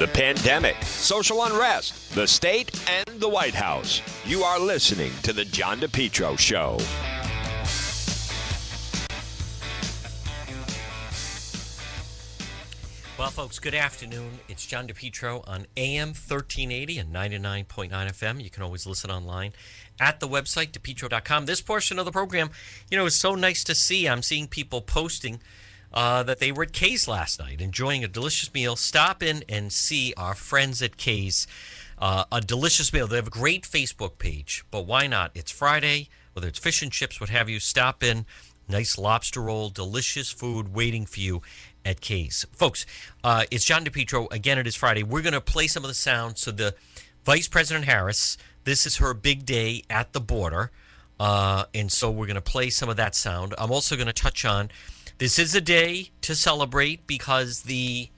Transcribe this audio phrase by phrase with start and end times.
[0.00, 4.00] the pandemic, social unrest, the state, and the White House.
[4.24, 6.78] You are listening to The John DePetro Show.
[13.18, 14.38] Well, folks, good afternoon.
[14.48, 18.42] It's John DePetro on AM 1380 and 99.9 FM.
[18.42, 19.52] You can always listen online
[20.00, 21.44] at the website, depetro.com.
[21.44, 22.48] This portion of the program,
[22.90, 24.08] you know, is so nice to see.
[24.08, 25.42] I'm seeing people posting
[25.92, 28.76] uh, that they were at Kay's last night, enjoying a delicious meal.
[28.76, 31.46] Stop in and see our friends at Kay's.
[31.98, 33.06] Uh, a delicious meal.
[33.06, 35.32] They have a great Facebook page, but why not?
[35.34, 37.60] It's Friday, whether it's fish and chips, what have you.
[37.60, 38.24] Stop in.
[38.68, 41.42] Nice lobster roll, delicious food waiting for you
[41.84, 42.46] at Kay's.
[42.52, 42.86] Folks,
[43.24, 44.32] uh, it's John DePetro.
[44.32, 45.02] Again, it is Friday.
[45.02, 46.38] We're going to play some of the sound.
[46.38, 46.74] So, the
[47.24, 50.70] Vice President Harris, this is her big day at the border.
[51.18, 53.54] Uh, and so, we're going to play some of that sound.
[53.58, 54.70] I'm also going to touch on
[55.20, 58.08] this is a day to celebrate because the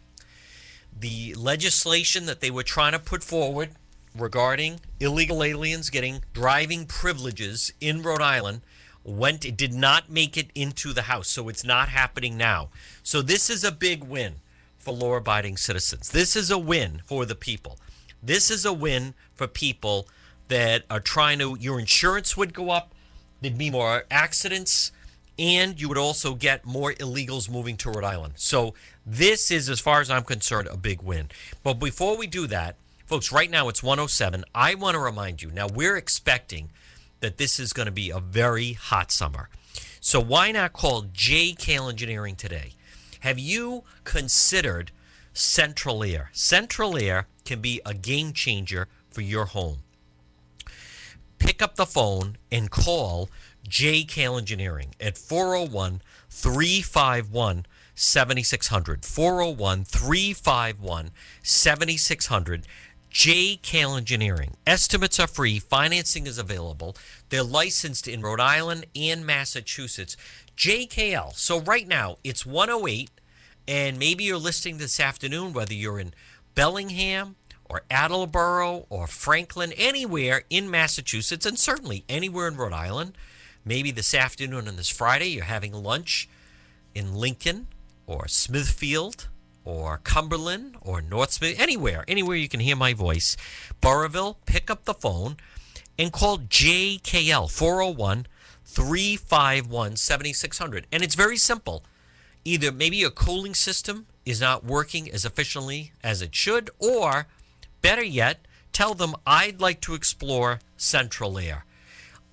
[0.97, 3.71] the legislation that they were trying to put forward
[4.17, 8.61] regarding illegal aliens getting driving privileges in Rhode Island
[9.03, 12.69] went it did not make it into the house so it's not happening now.
[13.03, 14.37] So this is a big win
[14.79, 16.11] for law abiding citizens.
[16.11, 17.81] This is a win for the people.
[18.23, 20.07] This is a win for people
[20.47, 22.95] that are trying to your insurance would go up
[23.41, 24.93] there'd be more accidents
[25.43, 28.35] and you would also get more illegals moving to Rhode Island.
[28.37, 31.31] So this is, as far as I'm concerned, a big win.
[31.65, 32.77] But before we do that,
[33.07, 34.45] folks, right now it's 107.
[34.55, 36.71] I want to remind you now we're expecting
[37.19, 39.49] that this is going to be a very hot summer.
[40.01, 42.75] So why not call JKL Engineering today?
[43.21, 44.93] Have you considered
[45.33, 46.31] Central Air?
[46.33, 49.79] Central Air can be a game changer for your home.
[51.41, 53.29] Pick up the phone and call
[53.69, 59.05] JKL Engineering at 401 351 7600.
[59.05, 61.11] 401 351
[61.43, 62.67] 7600.
[63.13, 63.61] J.
[63.75, 64.57] Engineering.
[64.67, 66.97] Estimates are free, financing is available.
[67.29, 70.17] They're licensed in Rhode Island and Massachusetts.
[70.57, 71.35] JKL.
[71.37, 73.11] So right now it's 108,
[73.69, 76.15] and maybe you're listening this afternoon, whether you're in
[76.55, 77.37] Bellingham
[77.67, 83.17] or Attleboro or Franklin, anywhere in Massachusetts, and certainly anywhere in Rhode Island.
[83.65, 86.29] Maybe this afternoon and this Friday you're having lunch
[86.95, 87.69] in Lincoln
[88.07, 89.29] or Smithfield
[89.65, 93.37] or Cumberland or North Smith, anywhere, anywhere you can hear my voice.
[93.81, 95.37] Burrillville, pick up the phone
[95.97, 98.27] and call JKL 401
[98.65, 100.87] 351 7600.
[100.91, 101.85] And it's very simple.
[102.45, 107.29] Either maybe your cooling system is not working as efficiently as it should, or
[107.81, 111.65] better yet, tell them I'd like to explore central air.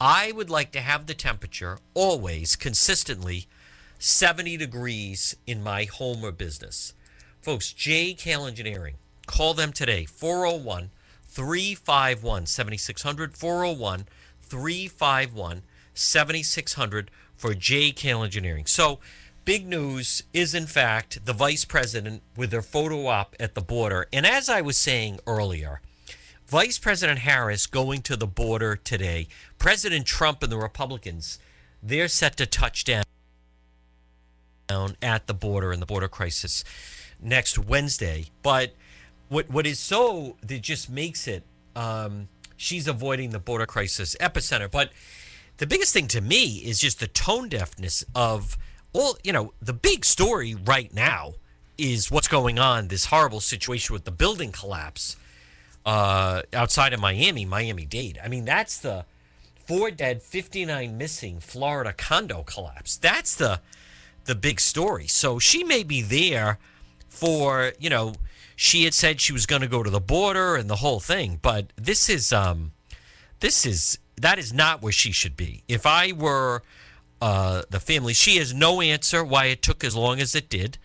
[0.02, 3.48] I would like to have the temperature always consistently
[3.98, 6.94] 70 degrees in my home or business.
[7.42, 8.96] Folks, JKL Engineering,
[9.28, 10.92] call them today 401
[11.26, 13.36] 351 7600.
[13.36, 14.06] 401
[14.42, 18.66] 351 7600 for JKL Engineering.
[18.68, 19.00] So,
[19.44, 24.08] big news is in fact the vice president with their photo op at the border.
[24.14, 25.82] And as I was saying earlier,
[26.50, 29.28] Vice President Harris going to the border today.
[29.60, 31.38] President Trump and the Republicans,
[31.84, 33.04] they're set to touch down
[35.00, 36.64] at the border in the border crisis
[37.22, 38.26] next Wednesday.
[38.42, 38.74] But
[39.28, 41.44] what what is so that just makes it
[41.76, 44.72] um, she's avoiding the border crisis epicenter.
[44.72, 44.90] But
[45.58, 48.58] the biggest thing to me is just the tone deafness of
[48.92, 49.20] all.
[49.24, 51.36] You know, the big story right now
[51.78, 52.88] is what's going on.
[52.88, 55.16] This horrible situation with the building collapse
[55.86, 58.20] uh, outside of Miami, Miami Dade.
[58.24, 59.06] I mean, that's the
[59.66, 62.98] four dead, 59 missing Florida condo collapse.
[62.98, 63.62] That's the
[64.26, 65.08] the big story.
[65.08, 66.60] So she may be there
[67.08, 68.14] for, you know,
[68.56, 71.40] she had said she was going to go to the border and the whole thing,
[71.42, 72.74] but this is um
[73.40, 75.64] this is that is not where she should be.
[75.68, 76.62] If I were
[77.22, 80.78] uh, the family, she has no answer why it took as long as it did.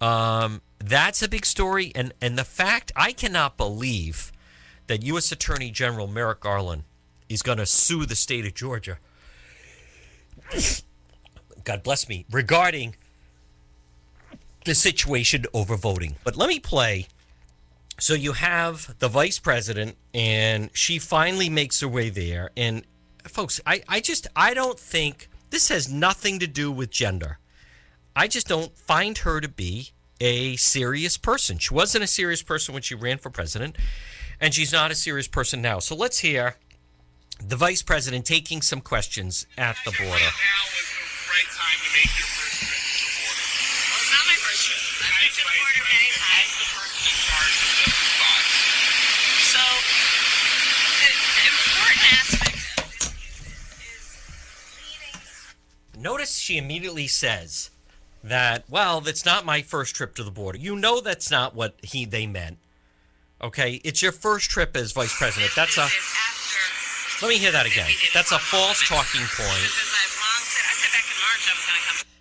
[0.00, 4.32] Um, that's a big story, and and the fact I cannot believe
[4.86, 5.32] that U.S.
[5.32, 6.84] Attorney General Merrick Garland
[7.28, 8.98] is going to sue the state of Georgia.
[11.64, 12.96] God bless me regarding
[14.64, 16.16] the situation over voting.
[16.24, 17.08] But let me play.
[17.98, 22.50] So you have the vice president, and she finally makes her way there.
[22.56, 22.84] And
[23.24, 27.38] folks, I, I just I don't think this has nothing to do with gender.
[28.14, 31.58] I just don't find her to be a serious person.
[31.58, 33.76] She wasn't a serious person when she ran for president,
[34.40, 35.78] and she's not a serious person now.
[35.78, 36.56] So let's hear
[37.44, 40.24] the vice president taking some questions at the border.
[56.00, 57.70] Notice she immediately says,
[58.24, 60.58] that, well, that's not my first trip to the border.
[60.58, 62.58] You know that's not what he they meant.
[63.42, 63.80] Okay?
[63.84, 65.52] It's your first trip as vice president.
[65.54, 65.86] That's a
[67.22, 67.90] Let me hear that again.
[68.14, 69.70] That's a false talking point.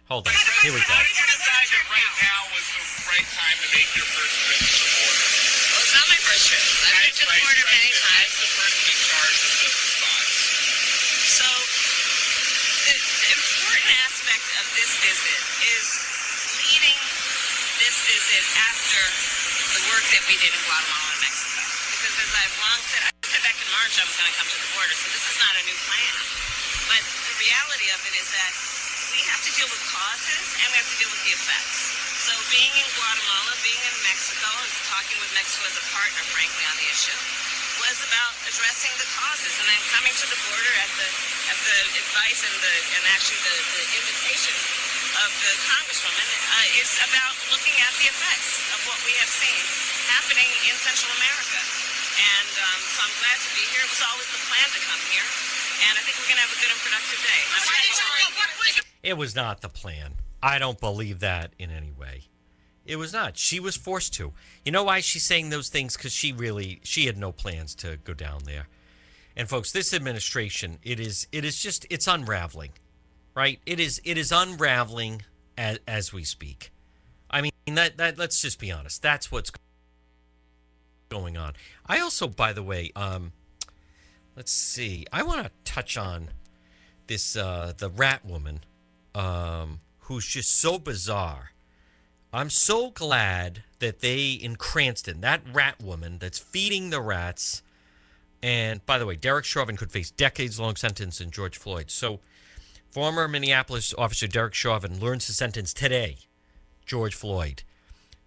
[0.09, 0.33] Hold on.
[0.63, 0.85] Here we go.
[0.87, 1.03] The
[4.77, 5.27] the border?
[5.67, 6.63] Well, it's not my first trip.
[6.63, 8.31] I've been to the border many times.
[8.31, 9.69] That's the person in charge of the.
[11.27, 11.47] So,
[12.87, 15.46] the, the important aspect of this visit
[17.87, 18.99] this visit after
[19.71, 21.63] the work that we did in Guatemala and Mexico.
[21.95, 24.49] Because as I've long said, I said back in March I was going to come
[24.51, 26.15] to the border, so this is not a new plan.
[26.91, 28.53] But the reality of it is that
[29.15, 31.95] we have to deal with causes and we have to deal with the effects.
[32.27, 36.67] So being in Guatemala, being in Mexico, and talking with Mexico as a partner, frankly,
[36.67, 37.15] on the issue,
[37.87, 39.55] was about addressing the causes.
[39.63, 41.07] And then coming to the border at the
[41.55, 44.55] at the advice and the and actually the, the invitation
[45.25, 49.63] of the congresswoman uh, is about looking at the effects of what we have seen
[50.13, 51.59] happening in Central America.
[52.17, 53.81] And um, so I'm glad to be here.
[53.81, 55.27] It was always the plan to come here.
[55.89, 57.41] And I think we're going to have a good and productive day.
[59.03, 60.13] It was not the plan.
[60.41, 62.23] I don't believe that in any way.
[62.85, 63.37] It was not.
[63.37, 64.33] She was forced to.
[64.63, 65.97] You know why she's saying those things?
[65.97, 68.67] Because she really she had no plans to go down there.
[69.35, 72.71] And folks, this administration, it is it is just it's unraveling,
[73.37, 73.59] right?
[73.67, 75.21] It is it is unraveling
[75.55, 76.71] as, as we speak.
[77.29, 79.03] I mean that that let's just be honest.
[79.03, 79.51] That's what's
[81.09, 81.53] going on.
[81.85, 83.33] I also, by the way, um,
[84.35, 85.05] let's see.
[85.13, 86.29] I want to touch on
[87.05, 88.61] this uh, the rat woman
[89.13, 91.51] um, who's just so bizarre.
[92.33, 97.61] I'm so glad that they in Cranston, that rat woman that's feeding the rats.
[98.41, 101.91] And by the way, Derek Chauvin could face decades long sentence in George Floyd.
[101.91, 102.19] So,
[102.91, 106.17] former Minneapolis officer Derek Chauvin learns his sentence today.
[106.85, 107.63] George Floyd,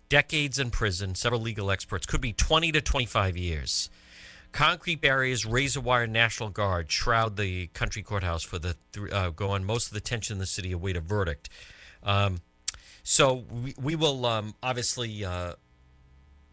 [0.08, 1.14] decades in prison.
[1.14, 3.90] Several legal experts could be 20 to 25 years.
[4.52, 9.50] Concrete barriers, razor wire, National Guard shroud the country courthouse for the th- uh, go
[9.50, 11.48] on most of the tension in the city await a verdict.
[12.02, 12.40] Um,
[13.02, 15.54] so we, we will um, obviously uh,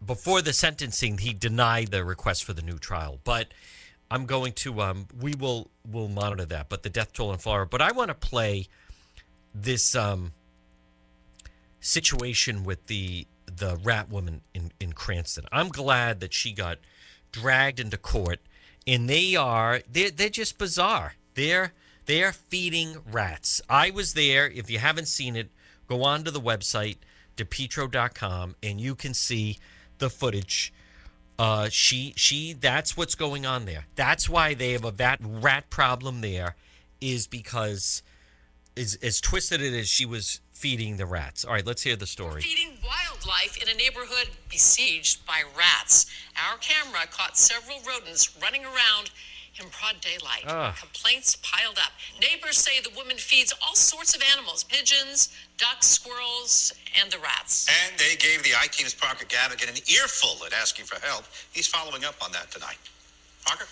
[0.04, 3.48] before the sentencing he denied the request for the new trial, but
[4.10, 6.68] I'm going to um, we will will monitor that.
[6.68, 7.68] But the death toll in Florida.
[7.70, 8.68] But I want to play
[9.54, 10.32] this um,
[11.80, 15.44] situation with the the rat woman in, in Cranston.
[15.50, 16.78] I'm glad that she got
[17.32, 18.40] dragged into court,
[18.86, 21.14] and they are they're they're just bizarre.
[21.34, 21.72] They're
[22.06, 23.60] they're feeding rats.
[23.68, 24.48] I was there.
[24.48, 25.50] If you haven't seen it,
[25.86, 26.96] go on to the website
[27.38, 29.58] depetro.com and you can see
[29.98, 30.72] the footage.
[31.38, 33.86] Uh, she she that's what's going on there.
[33.94, 36.56] That's why they have a vat, rat problem there,
[37.00, 38.02] is because
[38.74, 41.44] is as twisted it as she was feeding the rats.
[41.44, 42.42] All right, let's hear the story.
[42.42, 46.06] feeding wildlife in a neighborhood besieged by rats.
[46.50, 49.10] Our camera caught several rodents running around
[49.60, 50.74] in broad daylight.
[50.78, 51.92] Complaints piled up.
[52.20, 57.68] Neighbors say the woman feeds all sorts of animals pigeons, ducks, squirrels, and the rats.
[57.68, 61.24] And they gave the I-Team's Parker Gavigan an earful at asking for help.
[61.52, 62.78] He's following up on that tonight.
[63.44, 63.66] Parker?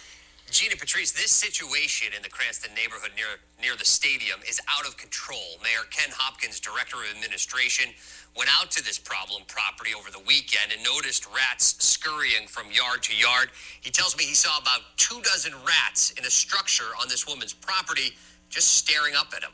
[0.50, 4.96] Gina Patrice, this situation in the Cranston neighborhood near near the stadium is out of
[4.96, 5.58] control.
[5.60, 7.90] Mayor Ken Hopkins, director of administration,
[8.36, 13.02] went out to this problem property over the weekend and noticed rats scurrying from yard
[13.02, 13.50] to yard.
[13.80, 17.52] He tells me he saw about two dozen rats in a structure on this woman's
[17.52, 18.14] property
[18.48, 19.52] just staring up at him.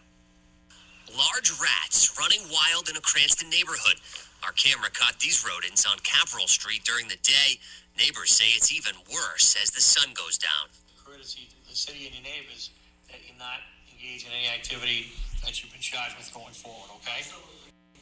[1.17, 4.01] Large rats running wild in a Cranston neighborhood.
[4.43, 7.61] Our camera caught these rodents on Capitol Street during the day.
[7.99, 10.73] Neighbors say it's even worse as the sun goes down.
[11.05, 12.71] courtesy to the city and your neighbors
[13.11, 13.61] that you not
[13.93, 15.13] engage in any activity
[15.45, 17.21] that you've been charged with going forward, okay?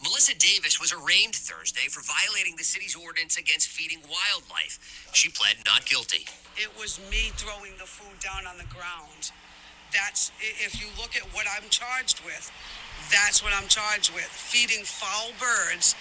[0.02, 4.78] Melissa Davis was arraigned Thursday for violating the city's ordinance against feeding wildlife.
[5.12, 6.24] She pled not guilty.
[6.56, 9.32] it was me throwing the food down on the ground.
[9.92, 12.50] That's if you look at what I'm charged with,
[13.10, 15.94] that's what I'm charged with: feeding foul birds,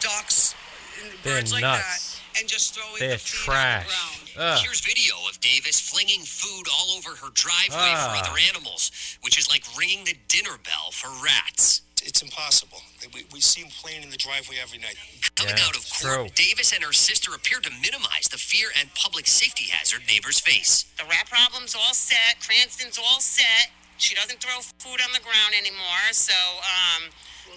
[0.00, 0.54] ducks,
[1.02, 2.20] and They're birds like nuts.
[2.34, 3.86] that, and just throwing They're the feed trash.
[3.86, 4.58] on the ground.
[4.58, 4.64] Ugh.
[4.64, 8.10] Here's video of Davis flinging food all over her driveway Ah.
[8.22, 8.90] for other animals,
[9.22, 11.82] which is like ringing the dinner bell for rats.
[12.06, 12.82] It's impossible.
[13.14, 14.96] We, we see him playing in the driveway every night.
[15.36, 16.28] Coming Yeah, out of court, true.
[16.34, 20.84] Davis and her sister appear to minimize the fear and public safety hazard neighbors face.
[20.98, 22.40] The rat problem's all set.
[22.44, 23.70] Cranston's all set.
[24.04, 26.04] She doesn't throw food on the ground anymore.
[26.12, 27.08] So um,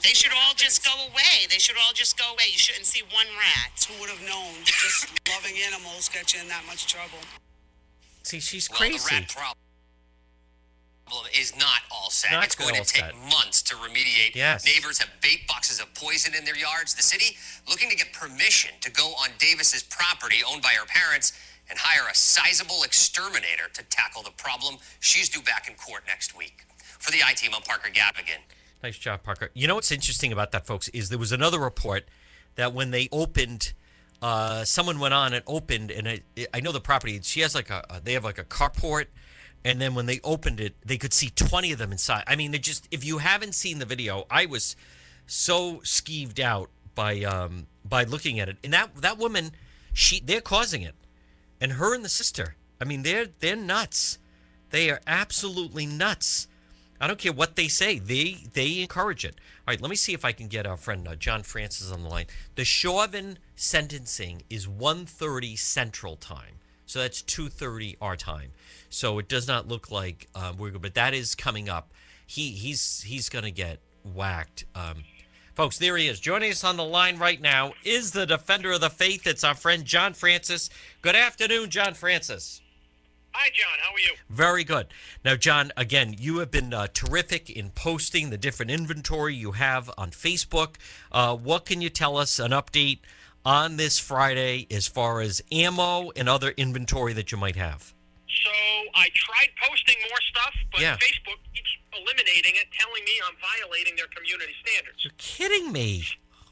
[0.02, 1.44] they should all just go away.
[1.52, 2.48] They should all just go away.
[2.48, 3.76] You shouldn't see one rat.
[3.84, 4.64] Who would have known?
[4.64, 7.20] Just loving animals get you in that much trouble.
[8.24, 8.98] See, she's Well, crazy.
[8.98, 9.58] the rat problem
[11.36, 12.32] is not all set.
[12.32, 13.16] Not it's going to take set.
[13.16, 14.36] months to remediate.
[14.36, 14.66] Yes.
[14.66, 16.96] Neighbors have bait boxes of poison in their yards.
[16.96, 17.36] The city
[17.68, 21.34] looking to get permission to go on Davis's property owned by her parents
[21.70, 24.78] and hire a sizable exterminator to tackle the problem.
[25.00, 26.66] She's due back in court next week.
[27.00, 28.42] For the I team, I'm Parker Gavigan.
[28.84, 29.50] Nice job, Parker.
[29.54, 32.08] You know what's interesting about that, folks, is there was another report
[32.56, 33.74] that when they opened,
[34.22, 36.22] uh, someone went on and opened, and I,
[36.54, 37.20] I know the property.
[37.24, 39.06] She has like a, they have like a carport,
[39.66, 42.24] and then when they opened it, they could see twenty of them inside.
[42.28, 44.76] I mean, they just if you haven't seen the video, I was
[45.26, 49.52] so skeeved out by um by looking at it, and that that woman,
[49.94, 50.96] she they're causing it,
[51.60, 52.56] and her and the sister.
[52.80, 54.20] I mean, they're they're nuts.
[54.70, 56.48] They are absolutely nuts.
[57.00, 58.00] I don't care what they say.
[58.00, 59.36] They they encourage it.
[59.68, 62.04] All right, let me see if I can get our friend uh, John Francis on
[62.04, 62.26] the line.
[62.56, 68.52] The Chauvin sentencing is 1.30 Central Time, so that's 2.30 our time.
[68.90, 71.92] So it does not look like um, we're good, but that is coming up.
[72.26, 74.66] He he's he's gonna get whacked.
[74.76, 75.04] Um,
[75.58, 76.20] folks, there he is.
[76.20, 79.26] Joining us on the line right now is the defender of the faith.
[79.26, 80.70] It's our friend John Francis.
[81.02, 82.62] Good afternoon, John Francis.
[83.34, 83.80] Hi, John.
[83.82, 84.14] How are you?
[84.30, 84.86] Very good.
[85.26, 89.90] Now, John, again, you have been uh, terrific in posting the different inventory you have
[89.98, 90.76] on Facebook.
[91.12, 93.00] Uh, what can you tell us, an update
[93.44, 97.96] on this Friday as far as ammo and other inventory that you might have?
[98.44, 98.52] So
[98.94, 100.98] I tried posting more stuff, but Yeah.
[100.98, 105.04] Facebook keeps eliminating it, telling me I'm violating their community standards.
[105.04, 106.06] You're kidding me.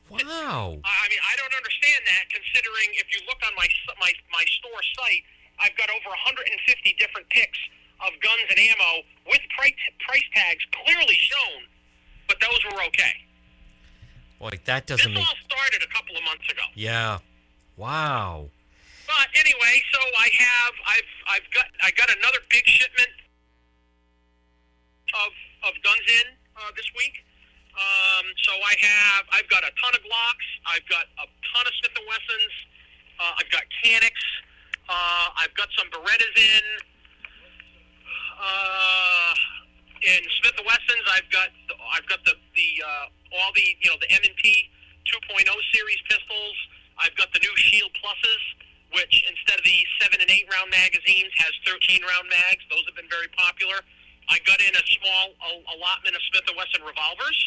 [0.09, 0.77] Wow.
[0.85, 2.29] I I mean, I don't understand that.
[2.29, 3.65] Considering if you look on my
[3.97, 5.23] my my store site,
[5.57, 6.53] I've got over 150
[6.99, 7.57] different picks
[8.05, 11.65] of guns and ammo with price price tags clearly shown,
[12.27, 13.25] but those were okay.
[14.37, 15.25] Boy, that doesn't make.
[15.25, 16.63] all started a couple of months ago.
[16.75, 17.19] Yeah.
[17.77, 18.51] Wow.
[19.07, 23.09] But anyway, so I have I've I've got I got another big shipment
[25.13, 25.31] of
[25.69, 27.21] of guns in uh, this week.
[27.75, 30.47] Um, so I have I've got a ton of Glocks.
[30.65, 32.53] I've got a ton of Smith and Wessons.
[33.19, 34.25] Uh, I've got Caniks.
[34.87, 36.65] Uh, I've got some Berettas in.
[38.35, 39.33] Uh,
[40.05, 43.89] in Smith and Wessons, I've got the, I've got the the uh, all the you
[43.89, 44.69] know the M and P
[45.11, 46.57] 2.0 series pistols.
[46.97, 48.43] I've got the new Shield Pluses,
[48.95, 52.63] which instead of the seven and eight round magazines has 13 round mags.
[52.71, 53.83] Those have been very popular.
[54.29, 55.25] I got in a small
[55.77, 57.37] allotment of Smith and Wesson revolvers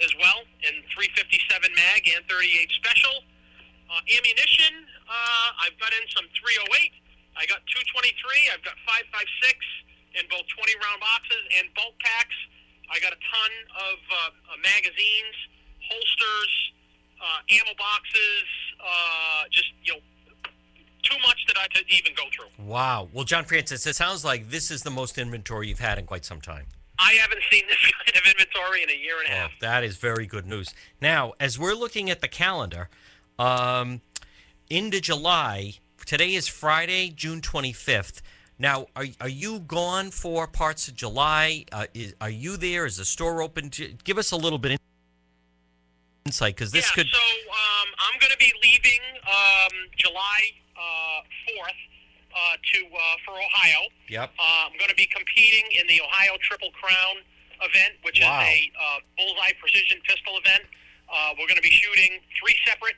[0.00, 3.24] as well, in 357 mag and 38 special.
[3.88, 6.92] Uh, ammunition, uh, I've got in some 308.
[7.34, 8.52] I got 223.
[8.52, 12.36] I've got 556 in both 20 round boxes and bulk packs.
[12.88, 13.52] I got a ton
[13.90, 14.16] of uh,
[14.54, 15.36] uh, magazines,
[15.86, 16.52] holsters,
[17.20, 18.46] uh, ammo boxes.
[18.80, 20.02] Uh, just you know,
[21.08, 22.64] too much that I to even go through.
[22.64, 23.08] Wow.
[23.12, 26.24] Well, John Francis, it sounds like this is the most inventory you've had in quite
[26.24, 26.66] some time.
[26.98, 29.50] I haven't seen this kind of inventory in a year and a half.
[29.54, 30.74] Oh, that is very good news.
[31.00, 32.88] Now, as we're looking at the calendar,
[33.38, 34.00] um,
[34.68, 35.74] into July,
[36.04, 38.20] today is Friday, June 25th.
[38.58, 41.64] Now, are, are you gone for parts of July?
[41.70, 42.86] Uh, is, are you there?
[42.86, 43.70] Is the store open?
[43.70, 44.78] To, give us a little bit of
[46.26, 47.06] insight because this yeah, could.
[47.06, 49.00] So um, I'm going to be leaving
[50.08, 50.40] July
[50.76, 51.20] uh,
[51.52, 51.80] 4th
[52.32, 53.88] uh, to uh, for Ohio.
[54.08, 54.30] Yep.
[54.38, 57.20] Uh, I'm going to be competing in the Ohio Triple Crown
[57.60, 58.40] event, which Wow.
[58.42, 60.64] is a uh, bullseye precision pistol event.
[61.12, 62.96] Uh, we're going to be shooting three separate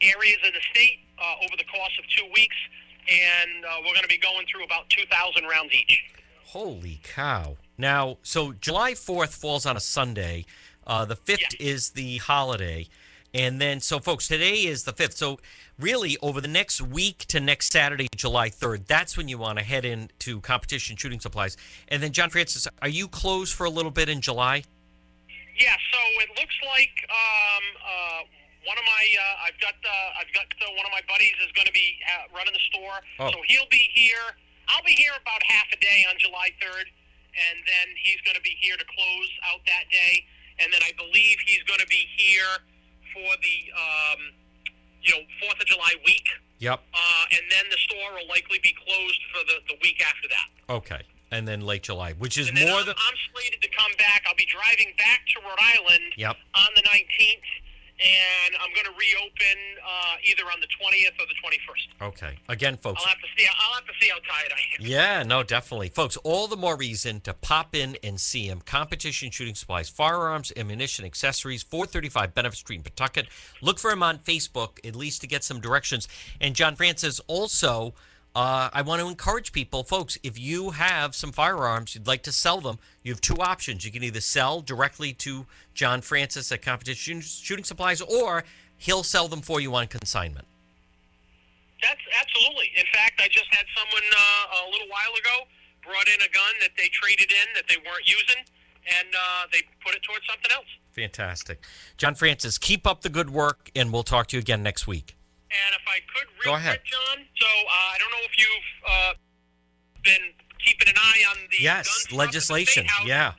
[0.00, 2.56] areas of the state uh, over the course of two weeks,
[3.10, 5.98] and uh, we're going to be going through about 2,000 rounds each.
[6.44, 7.56] Holy cow.
[7.76, 10.46] Now, so July 4th falls on a Sunday.
[10.86, 12.86] Uh, the 5th is the holiday.
[13.34, 15.12] And then, so folks, today is the 5th.
[15.14, 15.38] So,
[15.78, 19.64] really, over the next week to next Saturday, July 3rd, that's when you want to
[19.64, 21.56] head into competition shooting supplies.
[21.88, 24.64] And then, John Francis, are you closed for a little bit in July?
[25.58, 28.20] Yeah, so it looks like um, uh,
[28.66, 31.50] one of my uh, I've got uh, I've got uh, one of my buddies is
[31.58, 33.30] going to be uh, running the store, Oh.
[33.34, 34.38] so he'll be here.
[34.70, 38.44] I'll be here about half a day on July third, and then he's going to
[38.46, 40.22] be here to close out that day,
[40.62, 42.62] and then I believe he's going to be here
[43.10, 44.20] for the um,
[45.02, 46.26] you know Fourth of July week,
[46.58, 46.80] Yep.
[46.94, 50.72] uh, and then the store will likely be closed for the, the week after that.
[50.72, 51.02] Okay.
[51.30, 52.94] And then late July, which is more I'm, than.
[52.96, 54.24] I'm slated to come back.
[54.26, 56.36] I'll be driving back to Rhode Island Yep.
[56.54, 57.48] on the 19th,
[58.00, 62.08] and I'm going to reopen uh, either on the 20th or the 21st.
[62.08, 62.38] Okay.
[62.48, 63.02] Again, folks.
[63.02, 63.46] I'll have to see.
[63.48, 64.86] I'll have to see how tired I am.
[64.86, 65.88] Yeah, no, definitely.
[65.88, 68.60] Folks, all the more reason to pop in and see him.
[68.60, 73.26] Competition Shooting Supplies, firearms, ammunition, accessories, 435 Benefit Street in Pawtucket.
[73.60, 76.06] Look for him on Facebook, at least to get some directions.
[76.40, 77.94] And John Francis also
[78.34, 82.30] uh, I want to encourage people, folks, if you have some firearms, you'd like to
[82.30, 82.78] sell them,
[83.08, 83.86] you have two options.
[83.86, 88.44] You can either sell directly to John Francis at Competition Shooting Supplies, or
[88.76, 90.46] he'll sell them for you on consignment.
[91.82, 92.70] That's absolutely.
[92.76, 95.48] In fact, I just had someone uh, a little while ago
[95.82, 98.44] brought in a gun that they traded in that they weren't using,
[98.98, 100.66] and uh, they put it towards something else.
[100.92, 101.64] Fantastic.
[101.96, 105.16] John Francis, keep up the good work, and we'll talk to you again next week.
[105.48, 106.80] And if I could, real Go ahead.
[106.80, 107.24] quick, John.
[107.40, 109.12] So uh, I don't know if you've uh,
[110.04, 110.34] been
[110.64, 112.86] keeping an eye on the Yes, at the legislation.
[113.04, 113.32] Yeah.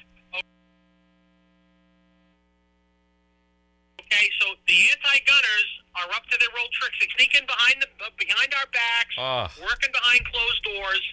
[3.99, 6.97] Okay, so the anti-gunners are up to their old tricks.
[6.99, 9.13] They sneak in behind the uh, behind our backs,
[9.61, 11.03] working behind closed doors.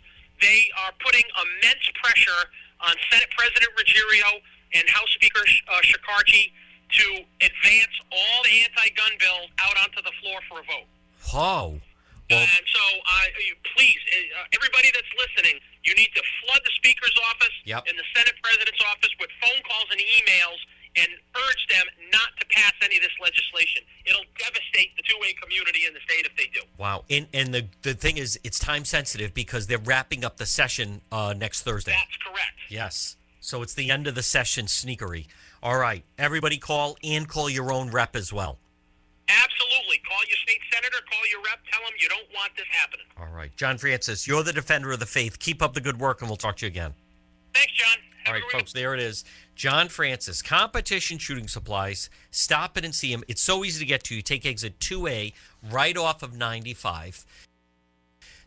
[0.41, 2.43] They are putting immense pressure
[2.81, 4.41] on Senate President Ruggerio
[4.75, 6.53] and House Speaker uh, Shekarchi
[6.93, 10.89] to advance all the anti-gun bills out onto the floor for a vote.
[11.35, 11.81] Oh.
[12.29, 13.31] Well, and so, uh,
[13.77, 13.99] please,
[14.35, 17.87] uh, everybody that's listening, you need to flood the Speaker's office Yep.
[17.89, 20.59] and the Senate President's office with phone calls and emails
[20.99, 23.83] and urge them not to pass any of this legislation.
[24.07, 26.61] It'll devastate the 2A community in the state if they do.
[26.79, 27.05] wow.
[27.11, 31.03] And, and the, the thing is, it's time sensitive because they're wrapping up the session
[31.13, 31.93] uh, next Thursday.
[31.93, 32.57] That's correct.
[32.71, 33.17] Yes.
[33.41, 35.27] So it's the end of the session sneakery.
[35.63, 36.03] All right.
[36.19, 38.59] Everybody call and call your own rep as well.
[39.29, 39.99] Absolutely.
[40.09, 43.07] Call your state senator, call your rep, tell them you don't want this happening.
[43.19, 43.55] All right.
[43.57, 45.39] John Francis, you're the defender of the faith.
[45.39, 46.95] Keep up the good work, and we'll talk to you again.
[47.55, 47.97] Thanks, John.
[48.27, 49.25] All right, folks, there it is.
[49.55, 52.11] John Francis, Competition Shooting Supplies.
[52.33, 53.23] Stop it and see him.
[53.29, 54.17] It's so easy to get to.
[54.17, 55.33] You take exit 2A
[55.71, 57.25] right off of 95.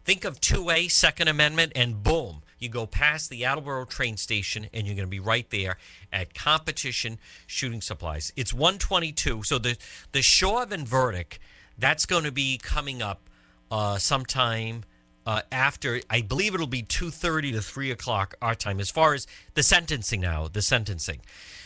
[0.03, 4.85] Think of 2A, Second Amendment, and boom, you go past the Attleboro train station and
[4.85, 5.77] you're going to be right there
[6.11, 8.33] at Competition Shooting Supplies.
[8.35, 9.43] It's 122.
[9.43, 9.77] So the,
[10.11, 11.39] the Chauvin verdict,
[11.77, 13.29] that's going to be coming up
[13.71, 14.83] uh, sometime
[15.25, 18.79] uh, after I believe it'll be two thirty to three o'clock our time.
[18.79, 21.19] As far as the sentencing now, the sentencing.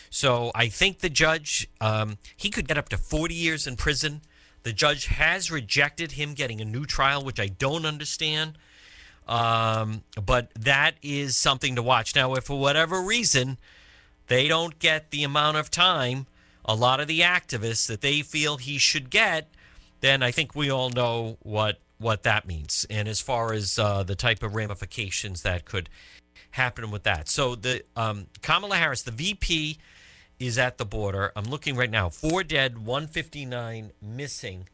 [0.10, 4.22] So I think the judge um, he could get up to forty years in prison.
[4.64, 8.58] The judge has rejected him getting a new trial, which I don't understand.
[9.28, 12.16] Um, but that is something to watch.
[12.16, 13.58] Now, if for whatever reason
[14.28, 16.28] they don't get the amount of time,
[16.66, 19.48] a lot of the activists that they feel he should get,
[20.02, 24.04] then I think we all know what what that means, and as far as uh,
[24.04, 25.90] the type of ramifications that could
[26.52, 27.30] happen with that.
[27.30, 29.78] So the um, Kamala Harris, the VP,
[30.40, 31.32] is at the border.
[31.36, 32.10] I'm looking right now.
[32.10, 34.68] Four dead, 159 missing.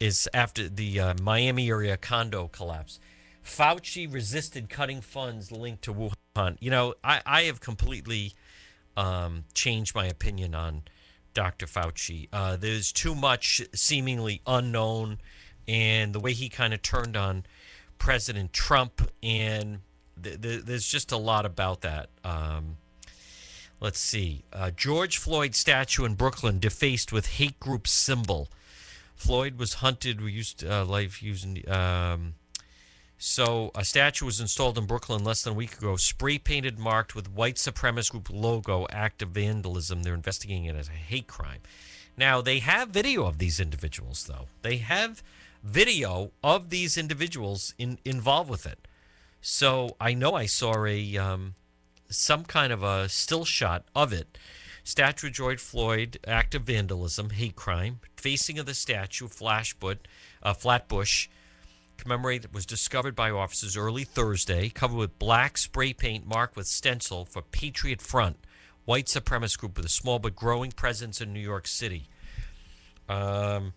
[0.00, 3.00] Is after the uh, Miami area condo collapse.
[3.48, 6.56] Fauci resisted cutting funds linked to Wuhan.
[6.60, 8.34] You know, I, I have completely
[8.96, 10.82] um, changed my opinion on
[11.34, 11.66] Dr.
[11.66, 12.28] Fauci.
[12.32, 15.18] Uh, there's too much seemingly unknown,
[15.66, 17.44] and the way he kind of turned on
[17.98, 19.80] President Trump, and
[20.22, 22.10] th- th- there's just a lot about that.
[22.24, 22.76] Um,
[23.80, 24.44] let's see.
[24.52, 28.48] Uh, George Floyd statue in Brooklyn defaced with hate group symbol.
[29.16, 30.20] Floyd was hunted.
[30.20, 31.68] We used uh, life using.
[31.68, 32.34] Um,
[33.18, 37.16] so a statue was installed in Brooklyn less than a week ago, spray painted, marked
[37.16, 40.04] with white supremacist group logo, act of vandalism.
[40.04, 41.60] They're investigating it as a hate crime.
[42.16, 44.46] Now they have video of these individuals, though.
[44.62, 45.22] They have
[45.64, 48.86] video of these individuals in, involved with it.
[49.40, 51.54] So I know I saw a um,
[52.08, 54.38] some kind of a still shot of it.
[54.84, 58.00] Statue George Floyd, act of vandalism, hate crime.
[58.16, 59.98] Facing of the statue, Flashfoot,
[60.42, 61.28] uh, Flatbush,
[61.98, 67.24] commemorate was discovered by officers early Thursday, covered with black spray paint marked with stencil
[67.26, 68.38] for Patriot Front,
[68.86, 72.08] white supremacist group with a small but growing presence in New York City.
[73.08, 73.74] Um,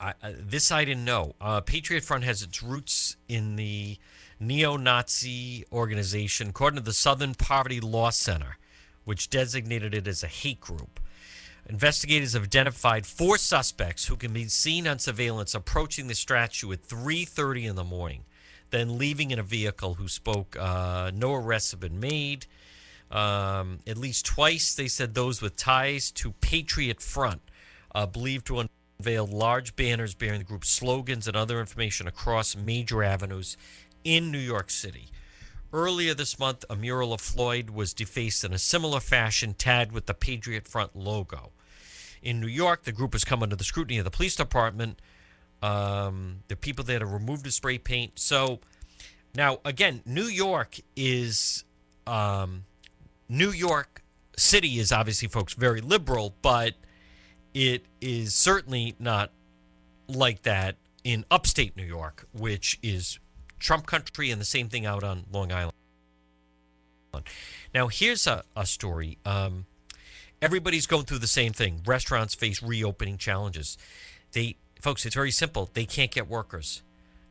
[0.00, 1.34] I, I, this I didn't know.
[1.40, 3.98] Uh, Patriot Front has its roots in the
[4.38, 8.58] neo-Nazi organization, according to the Southern Poverty Law Center,
[9.04, 11.00] which designated it as a hate group.
[11.68, 16.82] Investigators have identified four suspects who can be seen on surveillance approaching the statue at
[16.82, 18.24] 3:30 in the morning,
[18.70, 19.94] then leaving in a vehicle.
[19.94, 20.56] Who spoke?
[20.56, 22.46] Uh, no arrests have been made.
[23.10, 27.42] Um, at least twice, they said those with ties to Patriot Front,
[27.92, 28.68] uh, believed to
[29.00, 33.56] unveil large banners bearing the group's slogans and other information across major avenues
[34.04, 35.10] in New York City.
[35.72, 40.06] Earlier this month, a mural of Floyd was defaced in a similar fashion, tagged with
[40.06, 41.50] the Patriot Front logo.
[42.26, 45.00] In New York, the group has come under the scrutiny of the police department.
[45.62, 48.18] Um, the people there to remove the spray paint.
[48.18, 48.58] So
[49.36, 51.64] now, again, New York is
[52.04, 52.64] um,
[53.28, 54.02] New York
[54.36, 56.74] City is obviously, folks, very liberal, but
[57.54, 59.30] it is certainly not
[60.08, 63.20] like that in upstate New York, which is
[63.60, 65.72] Trump country, and the same thing out on Long Island.
[67.72, 69.16] Now, here's a, a story.
[69.24, 69.66] Um,
[70.40, 71.82] everybody's going through the same thing.
[71.86, 73.76] Restaurants face reopening challenges.
[74.32, 75.70] They, folks, it's very simple.
[75.72, 76.82] They can't get workers,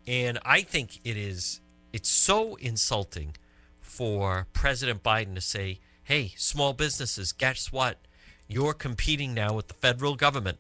[0.07, 1.61] and I think it is.
[1.93, 3.35] It's so insulting
[3.79, 7.99] for President Biden to say, "Hey, small businesses, guess what?
[8.47, 10.59] You're competing now with the federal government."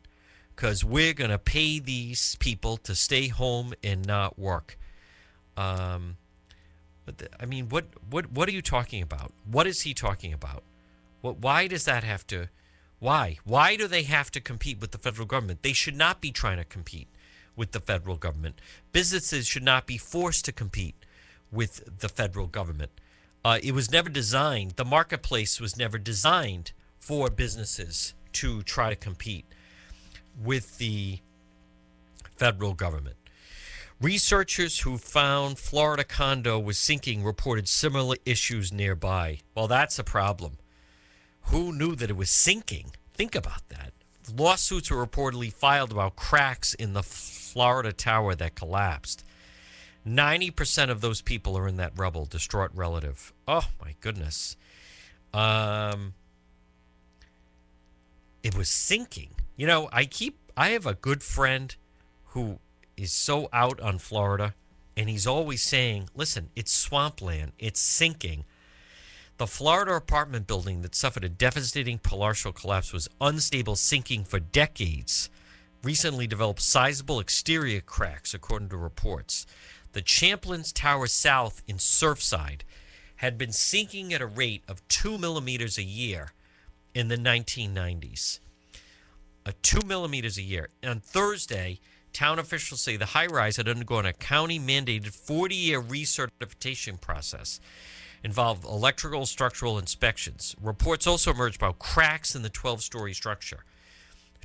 [0.55, 4.77] because we're going to pay these people to stay home and not work.
[5.57, 6.17] Um,
[7.05, 9.31] but the, I mean, what what what are you talking about?
[9.49, 10.63] What is he talking about?
[11.25, 11.39] What?
[11.39, 12.49] Why does that have to?
[12.99, 13.39] Why?
[13.43, 15.63] Why do they have to compete with the federal government?
[15.63, 17.07] They should not be trying to compete
[17.55, 18.61] with the federal government.
[18.91, 20.95] Businesses should not be forced to compete
[21.51, 22.91] with the federal government.
[23.43, 24.71] Uh, it was never designed.
[24.71, 29.45] The marketplace was never designed for businesses to try to compete
[30.39, 31.19] with the
[32.37, 33.15] federal government.
[33.99, 39.39] Researchers who found Florida condo was sinking reported similar issues nearby.
[39.55, 40.57] Well, that's a problem.
[41.47, 42.91] Who knew that it was sinking?
[43.13, 43.93] Think about that.
[44.35, 49.23] Lawsuits were reportedly filed about cracks in the Florida tower that collapsed.
[50.07, 53.33] 90% of those people are in that rubble, distraught relative.
[53.47, 54.55] Oh, my goodness.
[55.33, 56.13] Um,
[58.43, 59.31] it was sinking.
[59.57, 61.75] You know, I keep, I have a good friend
[62.27, 62.59] who
[62.97, 64.53] is so out on Florida,
[64.95, 68.45] and he's always saying, listen, it's swampland, it's sinking.
[69.37, 75.29] The Florida apartment building that suffered a devastating partial collapse was unstable, sinking for decades.
[75.83, 79.45] Recently developed sizable exterior cracks, according to reports.
[79.91, 82.61] The Champlain Towers South in Surfside
[83.17, 86.31] had been sinking at a rate of two millimeters a year
[86.93, 88.39] in the 1990s
[89.45, 90.69] uh, two millimeters a year.
[90.83, 91.79] On Thursday,
[92.13, 97.59] town officials say the high rise had undergone a county mandated 40 year recertification process
[98.25, 100.55] involved electrical structural inspections.
[100.59, 103.63] Reports also emerged about cracks in the 12 story structure.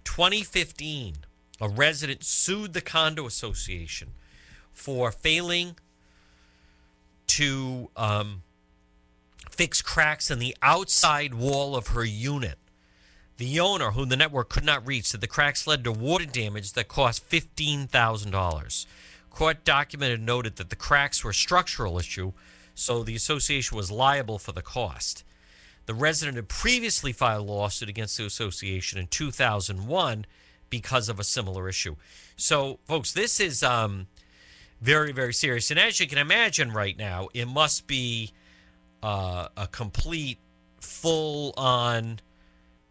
[0.04, 1.16] 2015,
[1.62, 4.10] a resident sued the condo association
[4.70, 5.76] for failing
[7.26, 8.42] to um,
[9.50, 12.58] fix cracks in the outside wall of her unit.
[13.38, 16.74] The owner, whom the network could not reach, said the cracks led to water damage
[16.74, 18.86] that cost $15,000.
[19.30, 22.34] Court documented noted that the cracks were a structural issue,
[22.74, 25.24] so the association was liable for the cost.
[25.86, 30.26] The resident had previously filed a lawsuit against the association in 2001
[30.68, 31.96] because of a similar issue.
[32.36, 34.06] So, folks, this is um,
[34.80, 35.70] very, very serious.
[35.70, 38.32] And as you can imagine right now, it must be
[39.02, 40.38] uh, a complete,
[40.80, 42.20] full on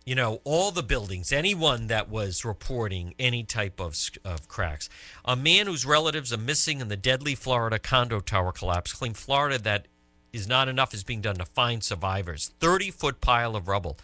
[0.10, 3.96] you know, all the buildings, anyone that was reporting any type of,
[4.26, 4.90] of cracks.
[5.24, 9.60] A man whose relatives are missing in the deadly Florida condo tower collapse claimed Florida
[9.60, 9.86] that
[10.34, 12.50] is not enough is being done to find survivors.
[12.60, 13.98] 30 foot pile of rubble.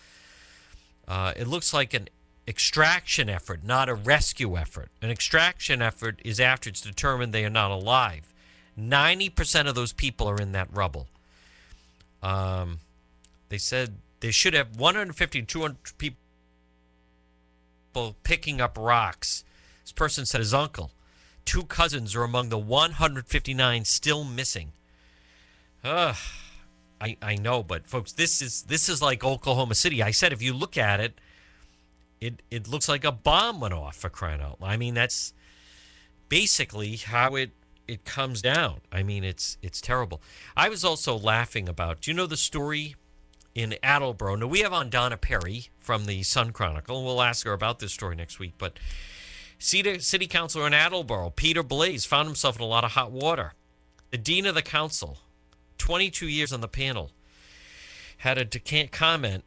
[1.08, 2.08] Uh, it looks like an
[2.48, 4.90] extraction effort, not a rescue effort.
[5.02, 8.32] An extraction effort is after it's determined they are not alive.
[8.80, 11.08] 90% of those people are in that rubble.
[12.22, 12.82] Um,
[13.50, 16.18] they said they should have 150 200 people
[18.24, 19.44] picking up rocks.
[19.84, 20.90] This person said his uncle,
[21.46, 24.72] two cousins are among the 159 still missing.
[25.84, 26.16] Ugh.
[27.00, 30.02] I, I know, but folks, this is this is like Oklahoma City.
[30.02, 31.22] I said if you look at it,
[32.20, 34.58] it it looks like a bomb went off for crying out.
[34.60, 35.36] I mean, that's
[36.30, 37.52] basically how it
[37.88, 38.82] it comes down.
[38.92, 40.20] I mean, it's it's terrible.
[40.58, 42.02] I was also laughing about.
[42.02, 42.96] Do you know the story
[43.56, 44.36] in Attleboro.
[44.36, 47.94] Now, we have on Donna Perry from the Sun Chronicle, we'll ask her about this
[47.94, 48.54] story next week.
[48.58, 48.78] But
[49.58, 53.54] City, City Councilor in Attleboro, Peter Blais, found himself in a lot of hot water.
[54.12, 55.20] The Dean of the Council,
[55.78, 57.12] 22 years on the panel,
[58.18, 59.46] had a comment.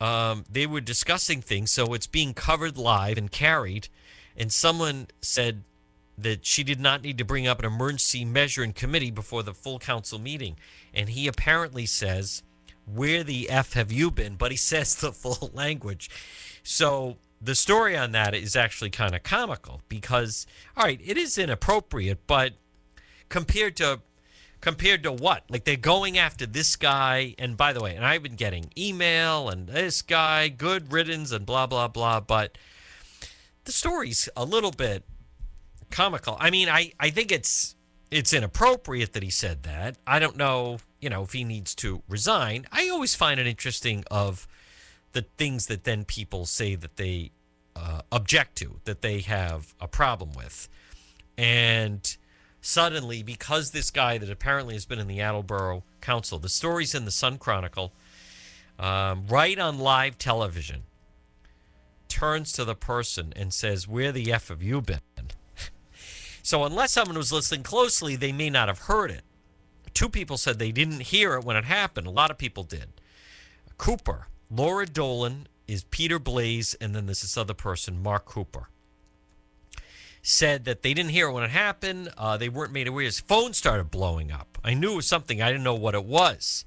[0.00, 3.88] Um, they were discussing things, so it's being covered live and carried.
[4.36, 5.64] And someone said
[6.16, 9.52] that she did not need to bring up an emergency measure in committee before the
[9.52, 10.56] full council meeting.
[10.94, 12.42] And he apparently says
[12.94, 14.36] where the F have you been?
[14.36, 16.10] But he says the full language.
[16.62, 21.38] So the story on that is actually kind of comical because, all right, it is
[21.38, 22.54] inappropriate, but
[23.28, 24.00] compared to
[24.60, 25.44] compared to what?
[25.48, 29.48] Like they're going after this guy, and by the way, and I've been getting email
[29.48, 32.20] and this guy, good riddance, and blah blah blah.
[32.20, 32.58] But
[33.64, 35.04] the story's a little bit
[35.90, 36.36] comical.
[36.38, 37.74] I mean, I I think it's
[38.10, 39.96] it's inappropriate that he said that.
[40.06, 42.66] I don't know you know, if he needs to resign.
[42.72, 44.46] I always find it interesting of
[45.12, 47.32] the things that then people say that they
[47.74, 50.68] uh, object to, that they have a problem with.
[51.36, 52.16] And
[52.60, 57.04] suddenly, because this guy that apparently has been in the Attleboro Council, the story's in
[57.04, 57.92] the Sun Chronicle,
[58.78, 60.82] um, right on live television,
[62.08, 65.00] turns to the person and says, Where the F have you been?
[66.42, 69.22] so, unless someone was listening closely, they may not have heard it.
[69.94, 72.06] Two people said they didn't hear it when it happened.
[72.06, 72.88] A lot of people did.
[73.78, 78.68] Cooper, Laura Dolan is Peter Blais, and then there's this other person, Mark Cooper.
[80.22, 82.10] Said that they didn't hear it when it happened.
[82.18, 83.04] Uh, they weren't made aware.
[83.04, 84.58] His phone started blowing up.
[84.62, 85.40] I knew it was something.
[85.40, 86.64] I didn't know what it was.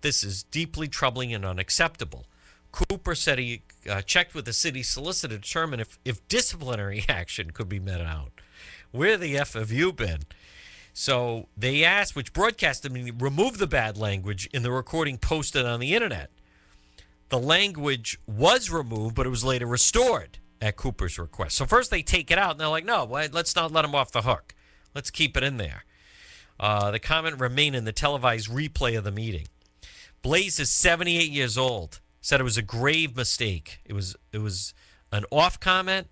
[0.00, 2.26] This is deeply troubling and unacceptable.
[2.72, 7.50] Cooper said he uh, checked with the city solicitor to determine if, if disciplinary action
[7.50, 8.32] could be met out.
[8.90, 10.22] Where the F have you been?
[10.92, 15.80] So they asked which broadcast to remove the bad language in the recording posted on
[15.80, 16.30] the internet.
[17.28, 21.56] The language was removed, but it was later restored at Cooper's request.
[21.56, 24.12] So first they take it out, and they're like, no, let's not let him off
[24.12, 24.54] the hook.
[24.94, 25.84] Let's keep it in there.
[26.58, 29.46] Uh, the comment remained in the televised replay of the meeting.
[30.22, 32.00] Blais is 78 years old.
[32.20, 33.80] Said it was a grave mistake.
[33.86, 34.74] It was it was
[35.10, 36.08] an off comment.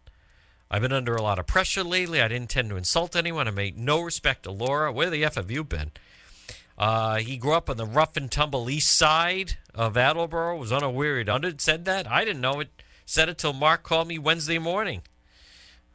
[0.70, 2.20] I've been under a lot of pressure lately.
[2.20, 3.48] I didn't intend to insult anyone.
[3.48, 4.92] I made no respect to Laura.
[4.92, 5.92] Where the f have you been?
[6.76, 10.56] Uh, he grew up on the rough and tumble east side of Attleboro.
[10.56, 12.06] Was unaware he'd under said that.
[12.06, 12.68] I didn't know it.
[13.04, 15.02] Said it till Mark called me Wednesday morning.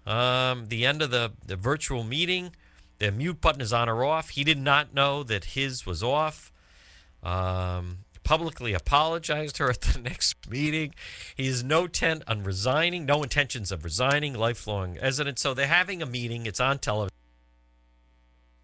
[0.05, 2.55] Um, the end of the, the virtual meeting,
[2.97, 4.29] the mute button is on or off.
[4.29, 6.51] He did not know that his was off.
[7.21, 10.93] Um, publicly apologized to her at the next meeting.
[11.35, 15.39] He has no intent on resigning, no intentions of resigning, lifelong resident.
[15.39, 16.45] So they're having a meeting.
[16.45, 17.11] It's on television.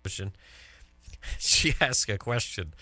[1.37, 2.73] she asks a question.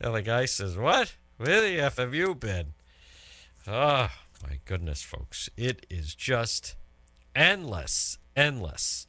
[0.00, 1.14] And the guy says, What?
[1.36, 2.74] Where the F have you been?
[3.66, 4.08] Oh,
[4.42, 5.48] my goodness, folks.
[5.56, 6.76] It is just
[7.34, 9.06] endless, endless,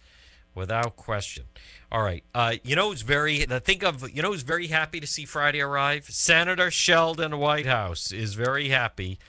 [0.56, 1.46] without question.
[1.92, 2.24] All right.
[2.34, 5.62] Uh, you know who's very, think of, you know who's very happy to see Friday
[5.62, 6.06] arrive?
[6.06, 9.20] Senator Sheldon Whitehouse is very happy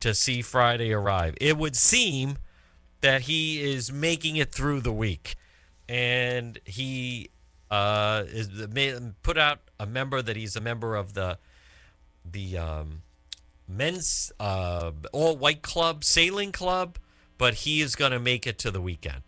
[0.00, 1.34] to see Friday arrive.
[1.40, 2.38] It would seem
[3.00, 5.36] that he is making it through the week.
[5.88, 7.30] And he
[7.70, 8.48] uh, is
[9.22, 11.38] put out a member that he's a member of the
[12.24, 13.02] the um,
[13.68, 16.98] men's uh, all white club sailing club,
[17.36, 19.22] but he is going to make it to the weekend,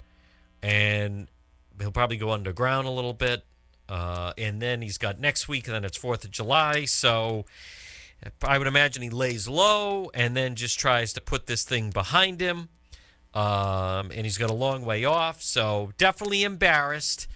[0.62, 1.28] and
[1.78, 3.44] he'll probably go underground a little bit,
[3.88, 7.44] uh, and then he's got next week, and then it's Fourth of July, so.
[8.42, 12.40] I would imagine he lays low and then just tries to put this thing behind
[12.40, 12.70] him.
[13.34, 17.28] Um, and he's got a long way off, so definitely embarrassed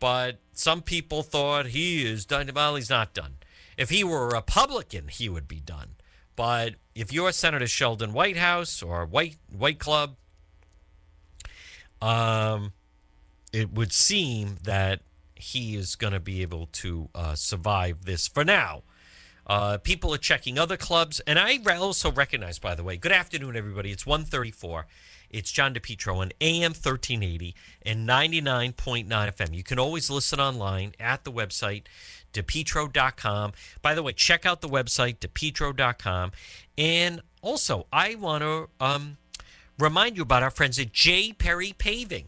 [0.00, 2.50] but some people thought he is done.
[2.52, 3.36] Well, he's not done.
[3.76, 5.90] If he were a Republican, he would be done.
[6.34, 10.16] But if you're Senator Sheldon Whitehouse or White White Club,
[12.00, 12.72] um,
[13.52, 15.00] it would seem that
[15.34, 18.82] he is going to be able to uh, survive this for now.
[19.46, 22.96] Uh, people are checking other clubs, and I also recognize, by the way.
[22.96, 23.90] Good afternoon, everybody.
[23.90, 24.86] It's 134.
[25.30, 29.54] It's John DePetro on AM 1380 and 99.9 FM.
[29.54, 31.84] You can always listen online at the website,
[32.32, 33.52] depetro.com.
[33.80, 36.32] By the way, check out the website, depetro.com.
[36.76, 39.16] And also, I want to um,
[39.78, 41.32] remind you about our friends at J.
[41.32, 42.26] Perry Paving.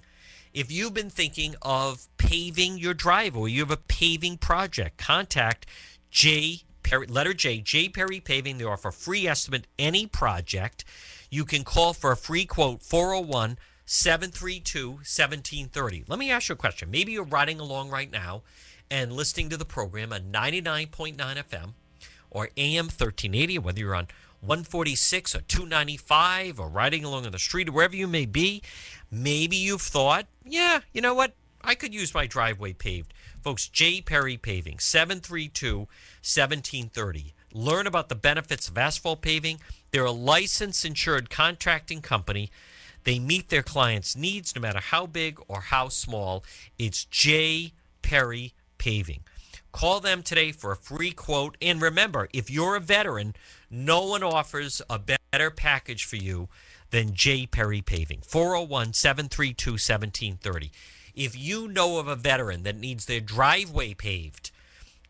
[0.54, 5.64] If you've been thinking of paving your driveway, you have a paving project, contact
[6.10, 6.64] J.
[6.82, 7.88] Perry, letter J, J.
[7.88, 8.58] Perry Paving.
[8.58, 10.84] They offer free estimate any project
[11.30, 16.04] you can call for a free quote 401 732 1730.
[16.06, 16.90] Let me ask you a question.
[16.90, 18.42] Maybe you're riding along right now
[18.90, 21.72] and listening to the program on 99.9 FM
[22.30, 24.08] or AM 1380, whether you're on
[24.40, 28.60] 146 or 295 or riding along on the street or wherever you may be.
[29.12, 31.34] Maybe you've thought, yeah, you know what?
[31.62, 33.14] I could use my driveway paved.
[33.40, 34.00] Folks, J.
[34.00, 37.34] Perry Paving, 732 1730.
[37.52, 39.60] Learn about the benefits of asphalt paving
[39.92, 42.50] they're a licensed insured contracting company.
[43.04, 46.44] They meet their clients' needs no matter how big or how small.
[46.78, 47.74] It's J.
[48.00, 49.20] Perry Paving.
[49.70, 51.58] Call them today for a free quote.
[51.60, 53.34] And remember, if you're a veteran,
[53.70, 56.48] no one offers a better package for you
[56.92, 57.46] than J.
[57.46, 58.20] Perry Paving.
[58.22, 60.70] 401 732 1730.
[61.14, 64.50] If you know of a veteran that needs their driveway paved,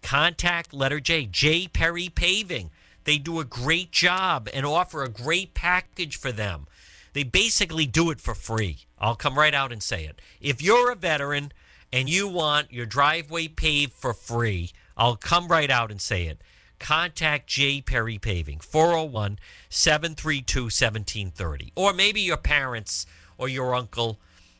[0.03, 1.69] contact letter J, J.
[1.69, 2.71] Perry Paving.
[3.05, 6.67] They do a great job and offer a great package for them.
[7.13, 8.79] They basically do it for free.
[8.99, 10.21] I'll come right out and say it.
[10.41, 11.53] If you're a veteran
[11.93, 16.41] and you want your driveway paved for free, I'll come right out and say it.
[16.83, 17.81] Contact J.
[17.81, 19.39] Perry Paving, 401
[19.71, 21.73] 732 1730.
[21.77, 23.07] Or maybe your parents
[23.39, 24.19] or your uncle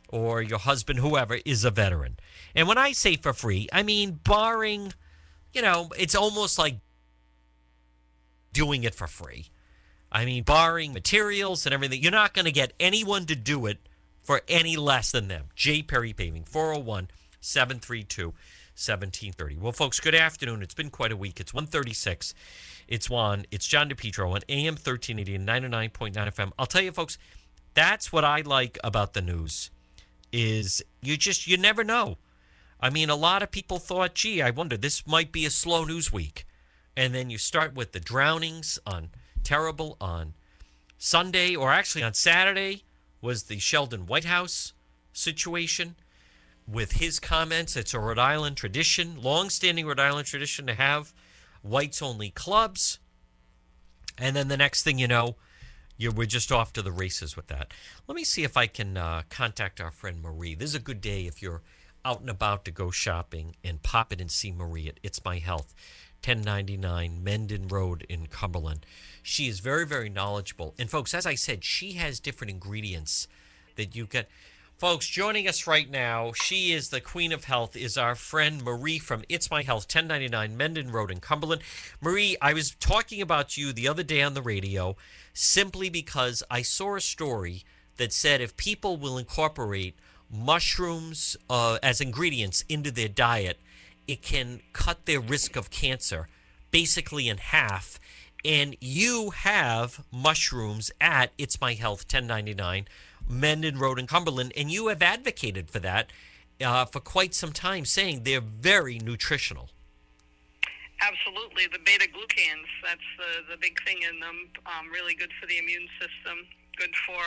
[0.09, 2.17] or your husband, whoever, is a veteran.
[2.55, 4.95] And when I say for free, I mean barring,
[5.53, 6.77] you know, it's almost like
[8.53, 9.47] doing it for free.
[10.13, 13.79] I mean, barring materials and everything, you're not going to get anyone to do it
[14.23, 15.47] for any less than them.
[15.57, 15.83] J.
[15.83, 17.09] Perry Paving, 401
[17.41, 18.33] 732
[18.75, 19.59] 1730.
[19.59, 20.63] Well, folks, good afternoon.
[20.63, 21.41] It's been quite a week.
[21.41, 22.35] It's 136.
[22.89, 23.45] It's Juan.
[23.51, 26.53] It's John DePetro on AM 1380 and 99.9 FM.
[26.59, 27.19] I'll tell you, folks,
[27.75, 29.71] that's what I like about the news
[30.33, 32.17] is you just, you never know.
[32.81, 35.85] I mean, a lot of people thought, gee, I wonder, this might be a slow
[35.85, 36.47] news week.
[36.97, 39.11] And then you start with the drownings on
[39.45, 40.35] terrible on
[40.99, 42.85] Sunday, or actually on Saturday,
[43.21, 44.73] was the Sheldon Whitehouse
[45.13, 45.97] situation
[46.73, 47.77] with his comments.
[47.77, 51.13] It's a Rhode Island tradition, long-standing Rhode Island tradition to have
[51.63, 52.99] whites-only clubs.
[54.19, 55.37] And then the next thing you know,
[55.97, 57.73] you're, we're just off to the races with that.
[58.09, 60.55] Let me see if I can uh, contact our friend Marie.
[60.55, 61.63] This is a good day if you're
[62.05, 65.39] out and about to go shopping and pop in and see Marie at It's My
[65.39, 65.75] Health,
[66.25, 68.87] 1099 Mendon Road in Cumberland.
[69.23, 70.75] She is very, very knowledgeable.
[70.79, 73.29] And folks, as I said, she has different ingredients
[73.77, 74.29] that you get.
[74.83, 78.99] Folks, joining us right now, she is the queen of health, is our friend Marie
[78.99, 81.63] from It's My Health, 1099 Mendon Road in Cumberland.
[82.01, 84.97] Marie, I was talking about you the other day on the radio
[85.33, 87.63] simply because I saw a story
[87.97, 89.95] that said if people will incorporate
[90.29, 93.61] mushrooms uh, as ingredients into their diet,
[94.09, 96.27] it can cut their risk of cancer
[96.73, 98.01] basically in half.
[98.45, 102.89] And you have mushrooms at It's My Health 1099
[103.33, 106.13] Mendon Road in Cumberland, and you have advocated for that
[106.61, 109.71] uh, for quite some time, saying they're very nutritional.
[111.01, 114.49] Absolutely, the beta glucans, that's the, the big thing in them.
[114.67, 116.47] Um, really good for the immune system,
[116.79, 117.23] good for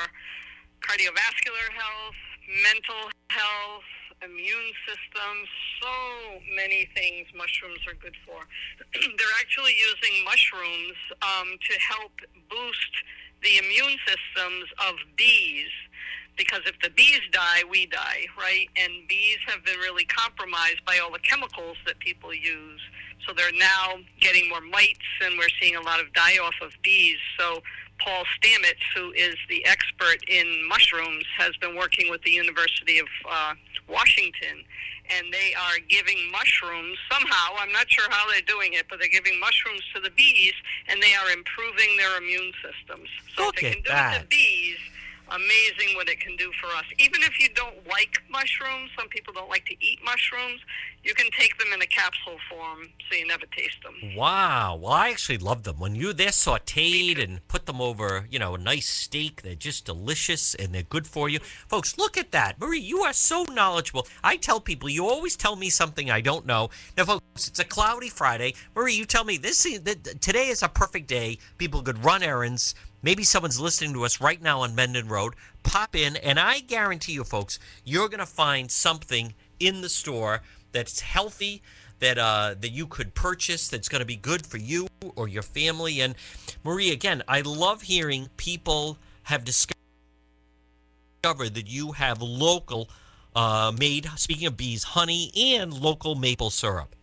[0.79, 2.15] cardiovascular health,
[2.63, 3.89] mental health,
[4.23, 5.33] immune system,
[5.81, 8.47] so many things mushrooms are good for.
[8.95, 12.13] They're actually using mushrooms um, to help
[12.49, 12.93] boost
[13.43, 15.73] the immune systems of bees
[16.37, 18.67] because if the bees die, we die, right?
[18.77, 22.81] And bees have been really compromised by all the chemicals that people use.
[23.25, 26.71] So they're now getting more mites, and we're seeing a lot of die off of
[26.83, 27.17] bees.
[27.39, 27.63] So
[27.99, 33.07] Paul Stamets, who is the expert in mushrooms, has been working with the University of
[33.29, 33.53] uh,
[33.87, 34.63] Washington,
[35.15, 37.55] and they are giving mushrooms somehow.
[37.59, 40.53] I'm not sure how they're doing it, but they're giving mushrooms to the bees,
[40.87, 43.07] and they are improving their immune systems.
[43.35, 44.15] So Look if they can do that.
[44.17, 44.77] it to bees,
[45.29, 46.85] amazing what it can do for us.
[46.99, 50.61] Even if you don't like mushrooms, some people don't like to eat mushrooms,
[51.03, 54.15] you can take them in a capsule form so you never taste them.
[54.15, 54.79] Wow.
[54.81, 55.79] Well, I actually love them.
[55.79, 59.85] When you they're sautéed and put them over, you know, a nice steak, they're just
[59.85, 61.39] delicious and they're good for you.
[61.67, 62.59] Folks, look at that.
[62.59, 64.07] Marie, you are so knowledgeable.
[64.23, 66.69] I tell people you always tell me something I don't know.
[66.97, 68.53] Now, folks, it's a cloudy Friday.
[68.75, 69.63] Marie, you tell me this
[70.21, 71.37] today is a perfect day.
[71.57, 72.75] People could run errands.
[73.05, 75.35] Maybe someone's listening to us right now on Mendon Road.
[75.61, 80.41] Pop in, and I guarantee you, folks, you're going to find something in the store
[80.71, 81.61] that's healthy,
[81.99, 85.43] that uh, that you could purchase, that's going to be good for you or your
[85.43, 86.01] family.
[86.01, 86.15] And
[86.63, 89.75] Marie, again, I love hearing people have discovered
[91.23, 92.89] that you have local
[93.35, 94.09] uh, made.
[94.15, 96.95] Speaking of bees, honey and local maple syrup.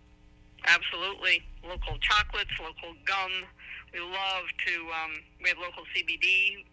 [0.67, 1.45] Absolutely.
[1.63, 3.31] Local chocolates, local gum.
[3.93, 4.73] We love to,
[5.05, 6.65] um, we have local CBD.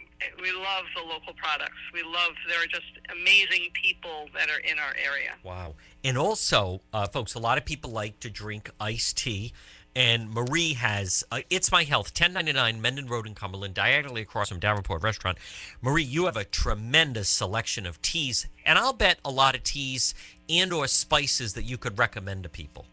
[0.41, 1.77] We love the local products.
[1.93, 5.35] We love, there are just amazing people that are in our area.
[5.43, 5.75] Wow.
[6.03, 9.53] And also, uh, folks, a lot of people like to drink iced tea.
[9.95, 14.59] And Marie has uh, It's My Health, 1099 Mendon Road in Cumberland, diagonally across from
[14.59, 15.37] Davenport Restaurant.
[15.81, 20.13] Marie, you have a tremendous selection of teas, and I'll bet a lot of teas
[20.47, 22.85] and or spices that you could recommend to people.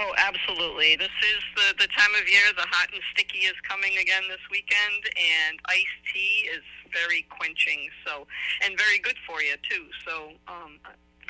[0.00, 0.96] Oh, absolutely.
[0.96, 2.40] This is the, the time of year.
[2.56, 7.84] The hot and sticky is coming again this weekend, and iced tea is very quenching,
[8.06, 8.26] so
[8.64, 9.92] and very good for you too.
[10.08, 10.80] So, um,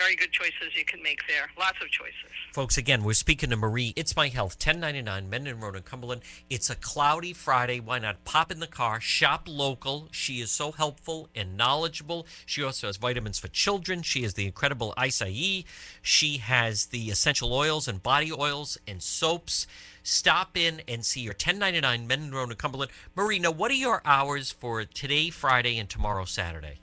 [0.00, 1.50] very good choices you can make there.
[1.58, 2.14] Lots of choices.
[2.54, 3.92] Folks, again, we're speaking to Marie.
[3.96, 6.22] It's My Health, 1099 Mendon Road in Cumberland.
[6.48, 7.80] It's a cloudy Friday.
[7.80, 10.08] Why not pop in the car, shop local?
[10.10, 12.26] She is so helpful and knowledgeable.
[12.46, 14.00] She also has vitamins for children.
[14.00, 15.66] She has the incredible acai.
[16.00, 19.66] She has the essential oils and body oils and soaps.
[20.02, 22.90] Stop in and see her, 1099 Mendon Road in Cumberland.
[23.14, 26.80] Marie, now what are your hours for today, Friday, and tomorrow, Saturday?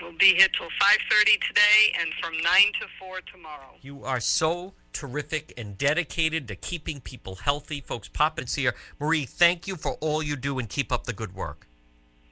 [0.00, 2.42] We'll be here till 5:30 today, and from 9
[2.80, 3.76] to 4 tomorrow.
[3.82, 7.80] You are so terrific and dedicated to keeping people healthy.
[7.80, 8.74] Folks, pop and see her.
[8.98, 11.66] Marie, thank you for all you do and keep up the good work.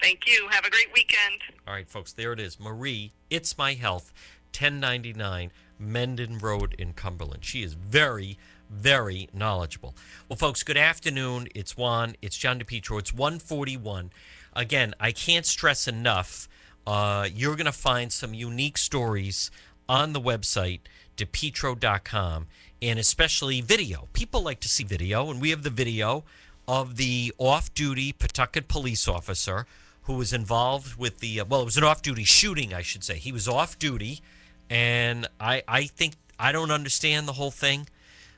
[0.01, 0.49] Thank you.
[0.51, 1.41] Have a great weekend.
[1.67, 2.59] All right, folks, there it is.
[2.59, 4.13] Marie, It's My Health,
[4.53, 7.45] 1099 Mendon Road in Cumberland.
[7.45, 8.39] She is very,
[8.71, 9.95] very knowledgeable.
[10.29, 11.49] Well, folks, good afternoon.
[11.55, 12.17] It's Juan.
[12.23, 12.99] It's John DePetro.
[12.99, 14.11] It's 141.
[14.55, 16.49] Again, I can't stress enough.
[16.89, 19.51] Uh, you're going to find some unique stories
[19.91, 20.81] on the website,
[21.19, 22.47] depetro.com,
[22.81, 24.09] and especially video.
[24.15, 26.25] People like to see video, and we have the video
[26.67, 29.67] of the off duty Pawtucket police officer
[30.05, 33.05] who was involved with the, uh, well, it was an off duty shooting, I should
[33.05, 33.19] say.
[33.19, 34.23] He was off duty,
[34.71, 37.81] and I, I think, I don't understand the whole thing.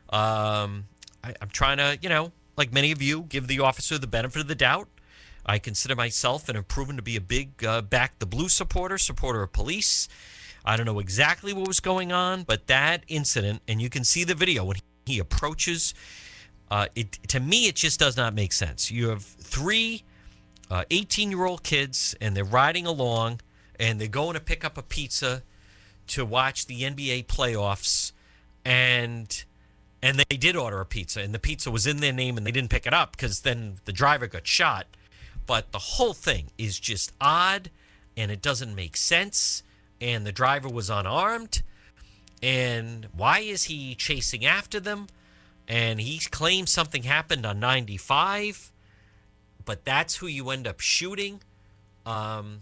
[0.08, 0.86] Um,
[1.22, 4.40] I, I'm trying to, you know, like many of you, give the officer the benefit
[4.40, 4.88] of the doubt.
[5.44, 8.98] I consider myself and have proven to be a big uh, back the blue supporter,
[8.98, 10.08] supporter of police.
[10.64, 14.24] I don't know exactly what was going on, but that incident, and you can see
[14.24, 14.76] the video when
[15.06, 15.94] he approaches.
[16.70, 18.90] Uh, it to me, it just does not make sense.
[18.90, 20.04] You have three
[20.70, 23.40] 18 uh, year old kids, and they're riding along,
[23.78, 25.42] and they're going to pick up a pizza
[26.08, 28.12] to watch the NBA playoffs,
[28.64, 29.44] and
[30.02, 32.52] and they did order a pizza, and the pizza was in their name, and they
[32.52, 34.86] didn't pick it up because then the driver got shot.
[35.50, 37.72] But the whole thing is just odd,
[38.16, 39.64] and it doesn't make sense
[40.00, 41.62] and the driver was unarmed.
[42.40, 45.08] And why is he chasing after them?
[45.66, 48.70] And he claims something happened on 95,
[49.64, 51.40] but that's who you end up shooting.
[52.06, 52.60] Um,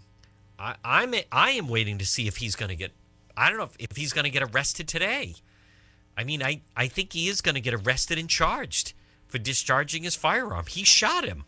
[0.57, 2.93] I, I'm I am waiting to see if he's going to get.
[3.37, 5.35] I don't know if, if he's going to get arrested today.
[6.17, 8.93] I mean, I, I think he is going to get arrested and charged
[9.27, 10.65] for discharging his firearm.
[10.67, 11.43] He shot him.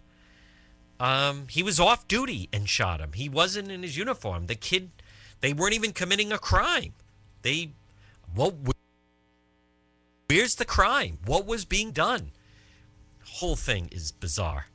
[1.01, 3.13] Um, he was off duty and shot him.
[3.13, 4.45] He wasn't in his uniform.
[4.45, 4.91] The kid
[5.41, 6.93] they weren't even committing a crime.
[7.41, 7.71] They,
[8.33, 8.53] what?
[10.29, 11.17] Where's the crime?
[11.25, 12.31] What was being done?
[13.25, 14.67] Whole thing is bizarre.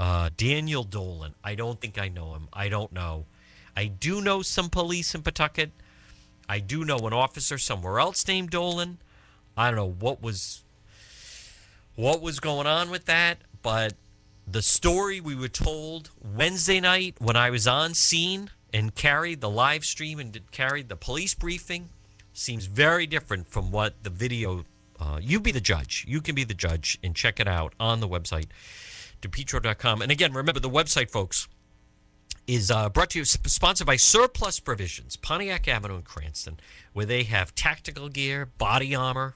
[0.00, 1.34] Uh, Daniel Dolan.
[1.44, 2.48] I don't think I know him.
[2.52, 3.26] I don't know.
[3.76, 5.70] I do know some police in Pawtucket.
[6.48, 8.98] I do know an officer somewhere else named Dolan.
[9.56, 10.64] I don't know what was
[11.94, 13.94] what was going on with that, but
[14.50, 19.50] the story we were told Wednesday night when I was on scene and carried the
[19.50, 21.90] live stream and carried the police briefing
[22.32, 24.64] seems very different from what the video.
[24.98, 26.04] Uh, you be the judge.
[26.08, 28.46] You can be the judge and check it out on the website,
[29.20, 30.02] depetro.com.
[30.02, 31.46] And again, remember the website, folks,
[32.46, 36.58] is uh, brought to you, sponsored by Surplus Provisions, Pontiac Avenue in Cranston,
[36.94, 39.34] where they have tactical gear, body armor,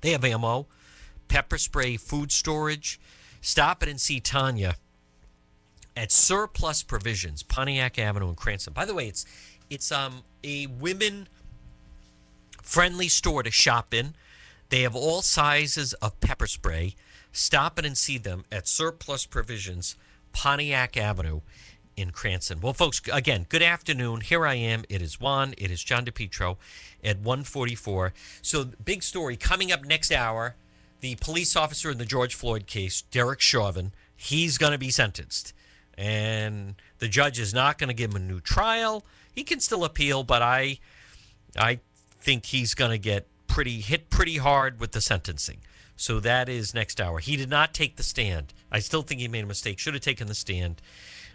[0.00, 0.66] they have ammo,
[1.28, 2.98] pepper spray, food storage.
[3.40, 4.76] Stop it and see Tanya
[5.96, 8.72] at Surplus Provisions, Pontiac Avenue in Cranston.
[8.72, 9.24] By the way, it's
[9.68, 11.28] it's um a women
[12.62, 14.14] friendly store to shop in.
[14.68, 16.94] They have all sizes of pepper spray.
[17.32, 19.96] Stop in and see them at Surplus Provisions,
[20.32, 21.40] Pontiac Avenue
[21.96, 22.60] in Cranston.
[22.60, 24.22] Well, folks, again, good afternoon.
[24.22, 24.84] Here I am.
[24.88, 25.54] It is Juan.
[25.58, 26.56] It is John DePetro
[27.04, 28.12] at 144.
[28.42, 30.54] So, big story coming up next hour.
[31.00, 35.54] The police officer in the George Floyd case, Derek Chauvin, he's going to be sentenced
[36.00, 39.04] and the judge is not going to give him a new trial.
[39.34, 40.78] He can still appeal, but I,
[41.58, 41.80] I
[42.20, 45.58] think he's going to get pretty hit pretty hard with the sentencing.
[45.96, 47.18] So that is next hour.
[47.18, 48.54] He did not take the stand.
[48.72, 49.78] I still think he made a mistake.
[49.78, 50.80] Should have taken the stand.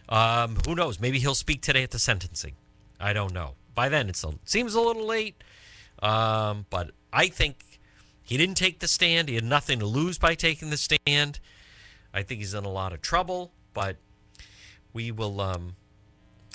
[0.10, 1.00] Um, who knows?
[1.00, 2.54] Maybe he'll speak today at the sentencing.
[3.00, 3.54] I don't know.
[3.76, 5.44] By then, it seems a little late.
[6.02, 7.75] Um, but I think
[8.26, 9.30] he didn't take the stand.
[9.30, 11.40] He had nothing to lose by taking the stand.
[12.14, 13.52] I think he's in a lot of trouble.
[13.74, 13.98] But
[14.94, 15.76] we will um,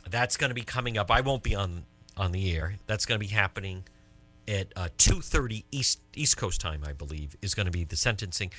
[0.09, 1.85] that's going to be coming up i won't be on
[2.17, 3.85] on the air that's going to be happening
[4.49, 8.51] at uh, 2.30 east east coast time i believe is going to be the sentencing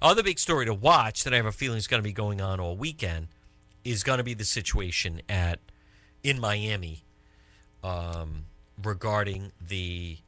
[0.00, 2.40] other big story to watch that i have a feeling is going to be going
[2.40, 3.28] on all weekend
[3.84, 5.60] is going to be the situation at
[6.22, 7.02] in miami
[7.84, 8.44] um,
[8.82, 10.18] regarding the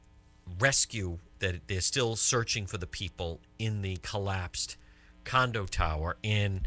[0.58, 4.76] rescue that they're still searching for the people in the collapsed
[5.24, 6.66] condo tower and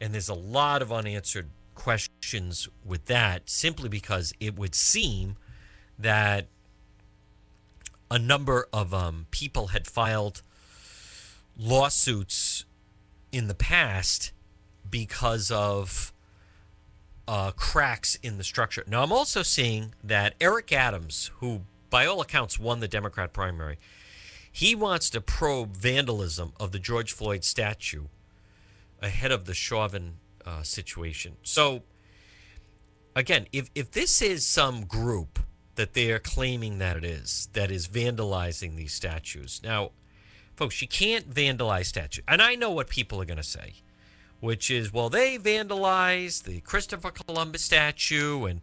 [0.00, 5.36] and there's a lot of unanswered questions with that simply because it would seem
[5.98, 6.46] that
[8.10, 10.42] a number of um, people had filed
[11.56, 12.64] lawsuits
[13.32, 14.32] in the past
[14.88, 16.12] because of
[17.26, 18.84] uh, cracks in the structure.
[18.86, 23.78] Now, I'm also seeing that Eric Adams, who by all accounts won the Democrat primary,
[24.56, 28.04] he wants to probe vandalism of the George Floyd statue
[29.02, 30.14] ahead of the Chauvin
[30.46, 31.32] uh, situation.
[31.42, 31.82] So,
[33.16, 35.40] again, if, if this is some group
[35.74, 39.60] that they are claiming that it is, that is vandalizing these statues.
[39.64, 39.90] Now,
[40.54, 42.24] folks, you can't vandalize statues.
[42.28, 43.82] And I know what people are going to say.
[44.40, 48.60] which is well they vandalized the Christopher Columbus statue and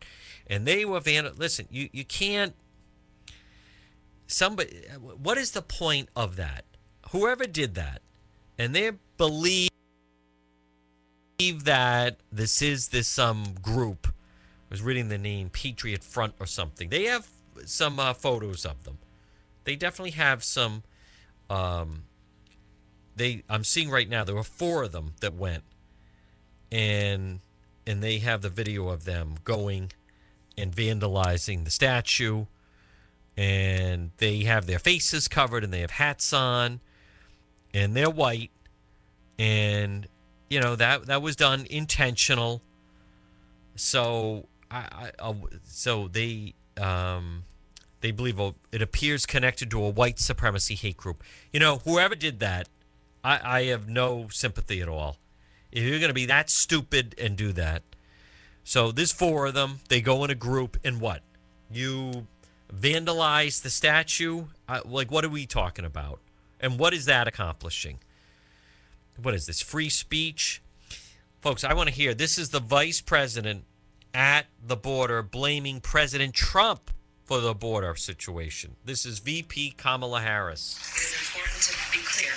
[0.48, 1.34] and they were vandal.
[1.36, 2.54] Listen, you you can't.
[4.32, 6.64] Somebody, what is the point of that?
[7.12, 8.02] Whoever did that,
[8.58, 9.70] and they believe
[11.64, 14.08] that this is this some group.
[14.08, 14.12] I
[14.70, 16.88] was reading the name Patriot Front or something.
[16.88, 17.28] They have
[17.66, 19.00] some uh, photos of them.
[19.66, 20.84] They definitely have some.
[21.50, 22.04] Um,
[23.18, 25.64] they I'm seeing right now there were four of them that went,
[26.72, 27.42] and
[27.86, 29.92] and they have the video of them going
[30.58, 32.46] and vandalizing the statue,
[33.42, 36.80] and they have their faces covered and they have hats on,
[37.74, 38.52] and they're white,
[39.40, 40.06] and
[40.48, 42.62] you know that that was done intentional.
[43.76, 45.34] So I, I
[45.64, 47.46] so they um,
[48.02, 48.40] they believe
[48.72, 51.24] it appears connected to a white supremacy hate group.
[51.52, 52.70] You know, whoever did that,
[53.24, 55.18] I, I have no sympathy at all.
[55.72, 57.82] If you're going to be that stupid and do that,
[58.64, 59.80] so there's four of them.
[59.90, 61.24] They go in a group, and what?
[61.72, 62.28] You
[62.76, 64.46] vandalize the statue.
[64.68, 66.20] Uh, like, what are we talking about?
[66.60, 68.00] And what is that accomplishing?
[69.22, 69.62] What is this?
[69.62, 70.62] Free speech?
[71.42, 72.14] Folks, I want to hear.
[72.14, 73.66] This is the vice president
[74.14, 76.92] at the border blaming President Trump
[77.24, 78.76] for the border situation.
[78.86, 80.78] This is VP Kamala Harris.
[80.78, 82.34] It is important to be clear.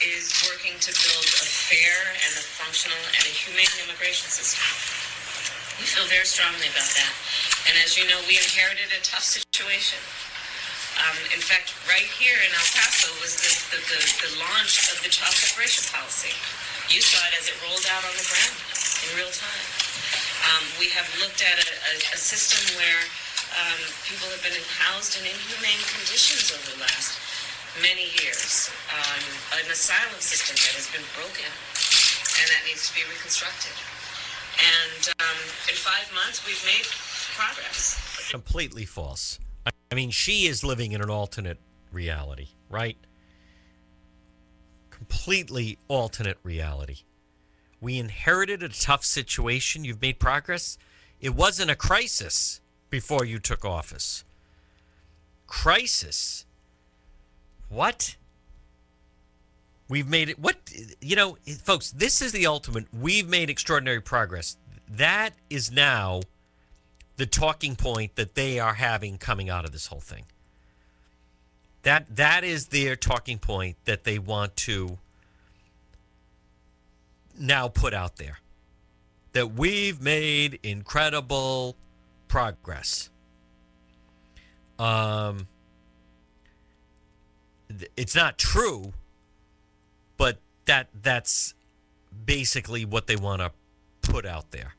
[0.00, 5.09] Is working to build a fair and a functional and a humane immigration system.
[5.80, 7.12] We feel very strongly about that.
[7.64, 9.96] And as you know, we inherited a tough situation.
[11.00, 15.00] Um, in fact, right here in El Paso was the, the, the, the launch of
[15.00, 16.36] the child separation policy.
[16.92, 18.56] You saw it as it rolled out on the ground
[19.08, 19.64] in real time.
[20.52, 23.00] Um, we have looked at a, a, a system where
[23.56, 27.16] um, people have been housed in inhumane conditions over the last
[27.80, 28.68] many years.
[28.92, 29.24] Um,
[29.64, 33.72] an asylum system that has been broken and that needs to be reconstructed.
[34.60, 35.36] And um,
[35.68, 36.84] in five months, we've made
[37.36, 38.28] progress.
[38.30, 39.38] Completely false.
[39.66, 41.58] I mean, she is living in an alternate
[41.90, 42.96] reality, right?
[44.90, 46.98] Completely alternate reality.
[47.80, 49.84] We inherited a tough situation.
[49.84, 50.76] You've made progress.
[51.20, 54.24] It wasn't a crisis before you took office.
[55.46, 56.44] Crisis?
[57.68, 58.16] What?
[59.90, 60.38] We've made it.
[60.38, 60.72] What?
[61.00, 62.86] You know, folks, this is the ultimate.
[62.94, 64.56] We've made extraordinary progress.
[64.88, 66.20] That is now
[67.16, 70.26] the talking point that they are having coming out of this whole thing.
[71.82, 74.98] That that is their talking point that they want to
[77.36, 78.38] now put out there.
[79.32, 81.74] That we've made incredible
[82.28, 83.10] progress.
[84.78, 85.48] Um,
[87.96, 88.92] it's not true,
[90.20, 91.54] but that that's
[92.26, 93.50] basically what they want to
[94.02, 94.74] put out there.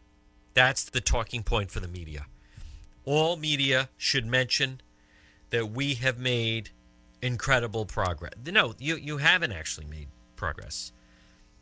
[0.53, 2.27] That's the talking point for the media.
[3.05, 4.81] All media should mention
[5.49, 6.69] that we have made
[7.23, 8.33] incredible progress.
[8.45, 10.91] No, you you haven't actually made progress.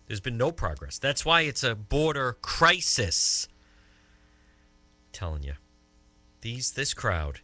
[0.07, 0.99] There's been no progress.
[0.99, 3.47] That's why it's a border crisis.
[5.07, 5.53] I'm telling you.
[6.41, 7.39] These this crowd,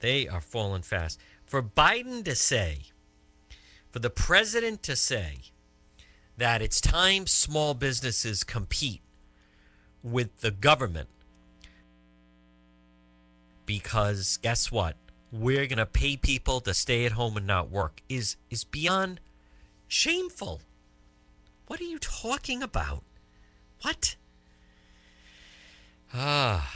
[0.00, 1.18] they are falling fast.
[1.46, 2.91] For Biden to say,
[3.92, 5.38] for the president to say
[6.38, 9.02] that it's time small businesses compete
[10.02, 11.08] with the government
[13.66, 14.96] because guess what?
[15.30, 19.20] We're going to pay people to stay at home and not work is is beyond
[19.88, 20.62] shameful.
[21.66, 23.04] What are you talking about?
[23.82, 24.16] What?
[26.12, 26.70] Ah.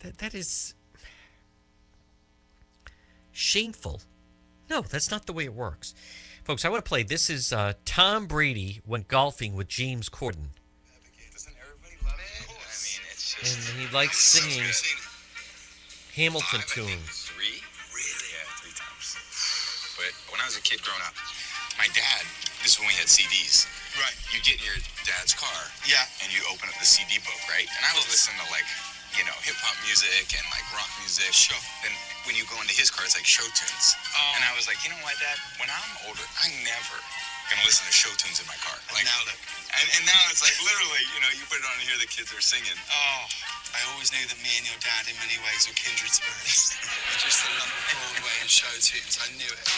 [0.00, 0.74] That, that is
[3.32, 4.00] shameful.
[4.68, 5.94] No, that's not the way it works.
[6.44, 7.02] Folks, I want to play.
[7.02, 10.54] This is uh, Tom Brady went golfing with James Corden.
[13.42, 14.64] And he likes singing
[16.14, 17.30] Hamilton tunes.
[17.30, 17.60] Three?
[17.92, 18.30] Really?
[18.32, 19.14] Yeah, three times.
[20.00, 21.14] But when I was a kid growing up,
[21.78, 22.24] my dad,
[22.64, 23.68] this is when we had CDs.
[24.00, 24.16] Right.
[24.32, 25.62] You get in your dad's car.
[25.84, 26.02] Yeah.
[26.24, 27.68] And you open up the CD book, right?
[27.68, 28.66] And I was listening to like
[29.16, 31.32] you know, hip hop music and like rock music.
[31.32, 31.58] Sure.
[31.80, 31.92] Then
[32.28, 33.96] when you go into his car, it's like show tunes.
[34.12, 34.36] Oh.
[34.36, 34.60] And I oh.
[34.60, 35.36] was like, you know what, Dad?
[35.56, 36.96] When I'm older, I'm never
[37.48, 38.76] gonna listen to show tunes in my car.
[38.92, 39.40] Like and now look.
[39.76, 42.10] And, and now it's like literally, you know, you put it on and hear the
[42.10, 42.76] kids are singing.
[42.90, 43.22] Oh,
[43.76, 46.74] I always knew that me and your dad, in many ways, were kindred spirits.
[47.22, 49.20] Just the love of Broadway and show tunes.
[49.20, 49.68] I knew it.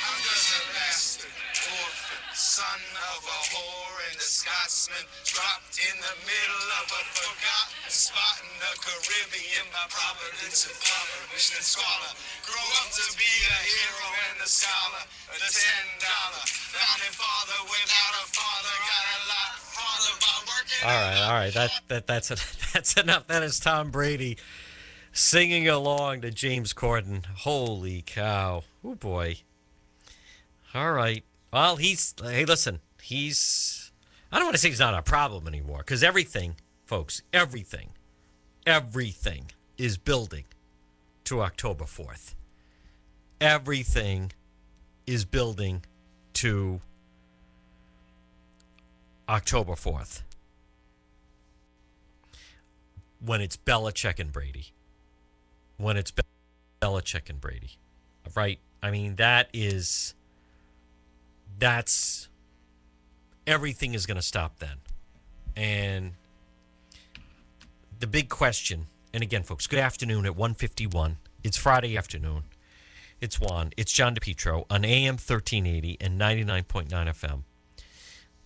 [0.00, 1.34] I'm just a bastard
[1.80, 2.80] orphan, Son
[3.16, 8.54] of a whore and a Scotsman, dropped in the middle of a forgotten spot in
[8.58, 12.12] the Caribbean by providence and impoverished and squalor.
[12.42, 16.42] Grow up to be a hero and a scholar, the ten dollar
[16.74, 20.82] founding father without a father, got a lot farther by working.
[20.82, 21.54] All right, all right.
[21.54, 22.28] That that that's
[22.74, 23.26] that's enough.
[23.28, 24.38] That is Tom Brady
[25.12, 27.24] singing along to James Corden.
[27.26, 28.64] Holy cow!
[28.84, 29.36] Oh boy.
[30.74, 31.24] All right.
[31.52, 32.80] Well, he's hey, listen.
[33.02, 33.79] He's
[34.32, 36.56] I don't want to say it's not a problem anymore because everything,
[36.86, 37.90] folks, everything,
[38.66, 40.44] everything is building
[41.24, 42.34] to October fourth.
[43.40, 44.32] Everything
[45.06, 45.82] is building
[46.34, 46.80] to
[49.28, 50.22] October fourth
[53.24, 54.72] when it's Belichick and Brady.
[55.76, 56.22] When it's Be-
[56.80, 57.72] Belichick and Brady,
[58.34, 58.58] right?
[58.82, 60.14] I mean, that is
[61.58, 62.29] that's
[63.46, 64.76] everything is going to stop then.
[65.56, 66.12] And
[67.98, 71.18] the big question, and again, folks, good afternoon at 151.
[71.42, 72.44] It's Friday afternoon.
[73.20, 73.70] It's Juan.
[73.76, 77.42] It's John DePetro on AM 1380 and 99.9 FM.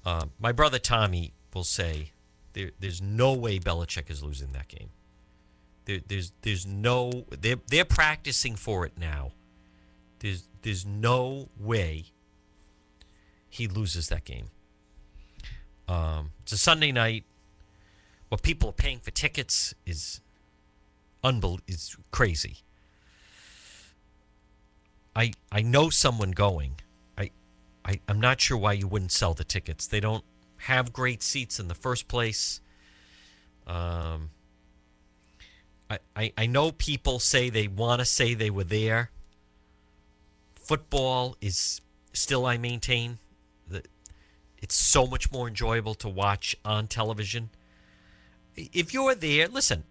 [0.05, 2.11] Uh, my brother Tommy will say
[2.55, 4.90] there, there's no way Belichick is losing that game.
[5.84, 9.32] There, there's there's no they're they're practicing for it now.
[10.20, 12.07] There's there's no way
[13.51, 14.47] he loses that game.
[15.89, 17.24] Um, it's a Sunday night.
[18.28, 20.20] What people are paying for tickets is
[21.22, 22.59] unbel- is crazy.
[25.14, 26.80] I I know someone going.
[27.16, 27.30] I,
[27.85, 29.87] I I'm not sure why you wouldn't sell the tickets.
[29.87, 30.24] They don't
[30.59, 32.61] have great seats in the first place.
[33.66, 34.30] Um,
[35.91, 39.11] I, I, I know people say they want to say they were there.
[40.55, 41.80] Football is
[42.12, 43.18] still, I maintain,
[44.64, 47.50] it's so much more enjoyable to watch on television.
[48.56, 49.84] If you're there, listen,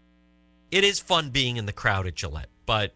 [0.71, 2.95] it is fun being in the crowd at Gillette, but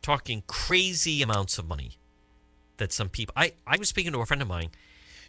[0.00, 1.98] talking crazy amounts of money
[2.78, 3.34] that some people.
[3.36, 4.70] I, I was speaking to a friend of mine.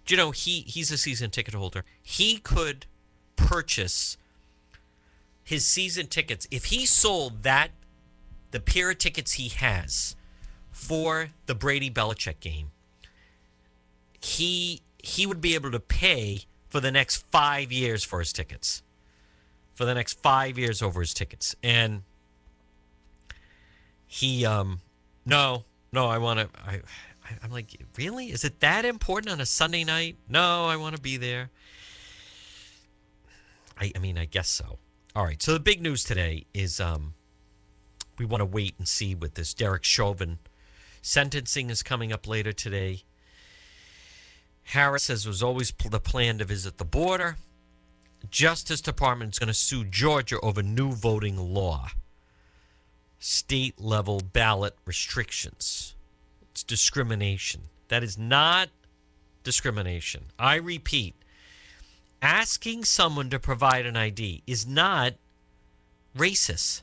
[0.06, 1.84] Do you know he he's a season ticket holder.
[2.02, 2.86] He could
[3.36, 4.16] purchase
[5.44, 7.72] his season tickets if he sold that
[8.52, 10.16] the pair of tickets he has
[10.72, 12.72] for the Brady Belichick game.
[14.24, 18.82] He he would be able to pay for the next five years for his tickets.
[19.74, 21.56] For the next five years over his tickets.
[21.62, 22.04] And
[24.08, 24.80] he um
[25.26, 26.82] no, no, I wanna I
[27.42, 27.68] I'm like,
[27.98, 28.32] really?
[28.32, 30.18] Is it that important on a Sunday night?
[30.28, 31.50] No, I want to be there.
[33.80, 34.78] I, I mean, I guess so.
[35.16, 35.42] All right.
[35.42, 37.14] So the big news today is um,
[38.18, 40.40] we want to wait and see with this Derek Chauvin
[41.02, 43.04] sentencing is coming up later today.
[44.64, 47.38] Harris says it was always the plan to visit the border.
[48.30, 51.90] Justice Department is going to sue Georgia over new voting law,
[53.20, 55.96] state level ballot restrictions.
[56.52, 57.64] It's discrimination.
[57.90, 58.70] That is not
[59.44, 60.26] discrimination.
[60.40, 61.16] I repeat,
[62.22, 65.14] asking someone to provide an ID is not
[66.18, 66.82] racist.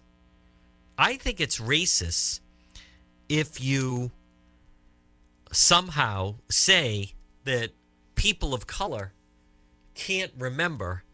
[0.98, 2.40] I think it's racist
[3.28, 4.10] if you
[5.50, 7.14] somehow say
[7.44, 7.70] that
[8.14, 9.12] people of color
[9.94, 11.04] can't remember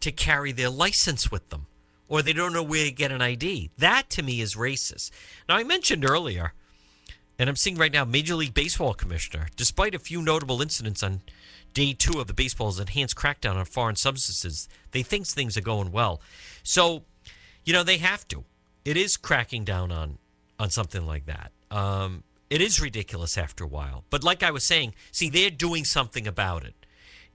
[0.00, 1.66] to carry their license with them
[2.08, 3.70] or they don't know where to get an ID.
[3.78, 5.10] That to me is racist.
[5.48, 6.52] Now, I mentioned earlier
[7.38, 11.22] and I'm seeing right now Major League Baseball commissioner, despite a few notable incidents on
[11.72, 15.90] day two of the baseball's enhanced crackdown on foreign substances, they think things are going
[15.90, 16.20] well.
[16.62, 17.02] So,
[17.64, 18.44] you know, they have to.
[18.84, 20.18] It is cracking down on
[20.58, 21.50] on something like that.
[21.70, 22.22] Um,
[22.54, 24.04] it is ridiculous after a while.
[24.10, 26.86] But like I was saying, see, they're doing something about it.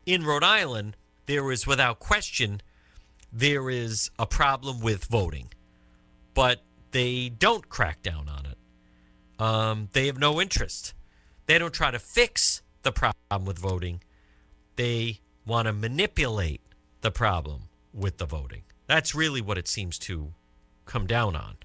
[0.06, 0.96] In Rhode Island,
[1.26, 2.62] there is without question
[3.30, 5.50] there is a problem with voting,
[6.34, 6.62] but
[6.92, 9.44] they don't crack down on it.
[9.44, 10.94] Um, they have no interest.
[11.48, 14.02] They don't try to fix the problem with voting.
[14.78, 16.62] They want to manipulate
[17.02, 17.64] the problem
[17.94, 18.64] with the voting.
[18.88, 20.32] That's really what it seems to
[20.86, 21.58] come down on.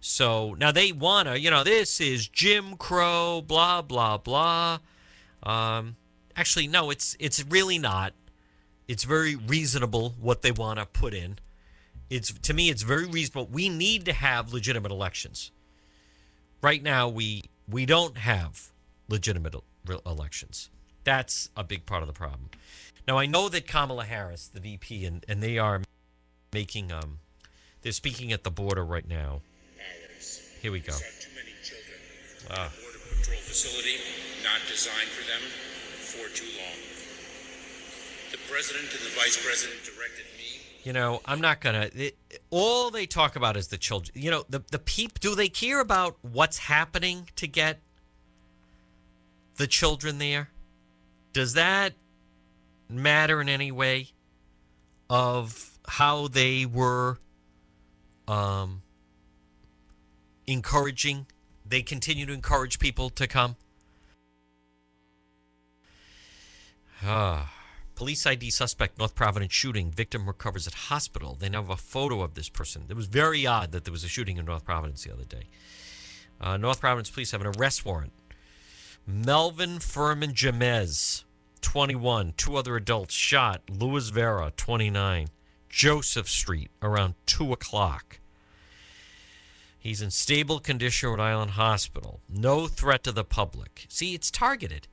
[0.00, 4.78] So now they want to, you know, this is Jim Crow, blah blah blah.
[5.42, 5.96] Um,
[6.36, 8.12] actually, no, it's it's really not.
[8.88, 11.38] It's very reasonable what they want to put in.
[12.08, 13.48] It's to me, it's very reasonable.
[13.52, 15.52] We need to have legitimate elections
[16.62, 18.72] right now we we don't have
[19.08, 19.54] legitimate
[20.06, 20.70] elections.
[21.04, 22.50] That's a big part of the problem.
[23.06, 25.82] Now I know that Kamala Harris, the VP, and, and they are
[26.52, 27.18] making um
[27.82, 29.40] they're speaking at the border right now.
[30.60, 30.92] Here we go.
[32.50, 32.68] Uh,
[33.16, 33.96] control facility
[34.42, 35.40] not designed for them
[35.98, 36.76] for too long.
[38.32, 41.90] The president and the vice president directed me You know, I'm not gonna.
[41.94, 42.16] It,
[42.50, 44.12] all they talk about is the children.
[44.14, 45.20] You know, the the peep.
[45.20, 47.80] Do they care about what's happening to get
[49.56, 50.50] the children there?
[51.32, 51.94] Does that
[52.88, 54.08] matter in any way
[55.08, 57.18] of how they were
[58.28, 58.82] um,
[60.46, 61.26] encouraging?
[61.64, 63.56] They continue to encourage people to come.
[67.02, 67.54] Ah.
[68.00, 69.90] Police ID suspect, North Providence shooting.
[69.90, 71.36] Victim recovers at hospital.
[71.38, 72.86] They now have a photo of this person.
[72.88, 75.48] It was very odd that there was a shooting in North Providence the other day.
[76.40, 78.12] Uh, North Providence police have an arrest warrant.
[79.06, 81.24] Melvin Furman Jamez,
[81.60, 82.32] 21.
[82.38, 83.60] Two other adults shot.
[83.68, 85.28] Louis Vera, 29.
[85.68, 88.19] Joseph Street, around 2 o'clock.
[89.80, 92.20] He's in stable condition Rhode Island Hospital.
[92.28, 93.86] No threat to the public.
[93.88, 94.88] See, it's targeted.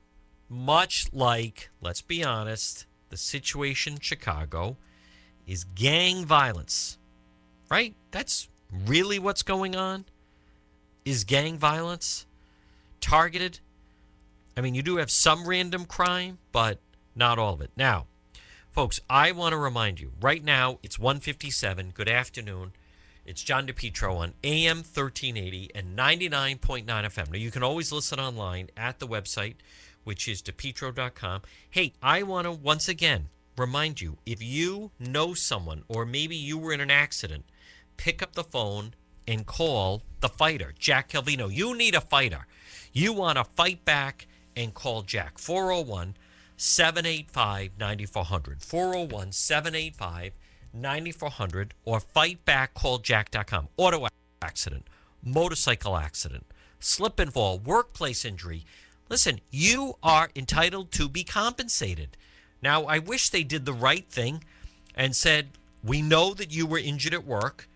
[0.48, 4.78] Much like, let's be honest, the situation in Chicago
[5.46, 6.96] is gang violence.
[7.70, 7.94] Right?
[8.12, 8.48] That's
[8.86, 10.06] really what's going on?
[11.04, 12.24] Is gang violence
[13.02, 13.60] targeted?
[14.56, 16.78] I mean, you do have some random crime, but
[17.14, 17.72] not all of it.
[17.76, 18.06] Now,
[18.70, 21.90] folks, I want to remind you right now it's 157.
[21.90, 22.72] Good afternoon.
[23.28, 27.30] It's John DePetro on AM 1380 and 99.9 FM.
[27.30, 29.56] Now, you can always listen online at the website,
[30.02, 31.42] which is depetro.com.
[31.68, 36.56] Hey, I want to once again remind you if you know someone or maybe you
[36.56, 37.44] were in an accident,
[37.98, 38.94] pick up the phone
[39.26, 41.54] and call the fighter, Jack Calvino.
[41.54, 42.46] You need a fighter.
[42.94, 44.26] You want to fight back
[44.56, 45.36] and call Jack.
[45.36, 46.16] 401
[46.56, 48.62] 785 9400.
[48.62, 50.32] 401 785
[50.72, 53.68] 9400 or fightbackcalljack.com.
[53.76, 54.06] Auto
[54.42, 54.86] accident,
[55.22, 56.46] motorcycle accident,
[56.80, 58.64] slip and fall, workplace injury.
[59.08, 62.16] Listen, you are entitled to be compensated.
[62.62, 64.44] Now, I wish they did the right thing
[64.94, 65.50] and said,
[65.82, 67.68] We know that you were injured at work,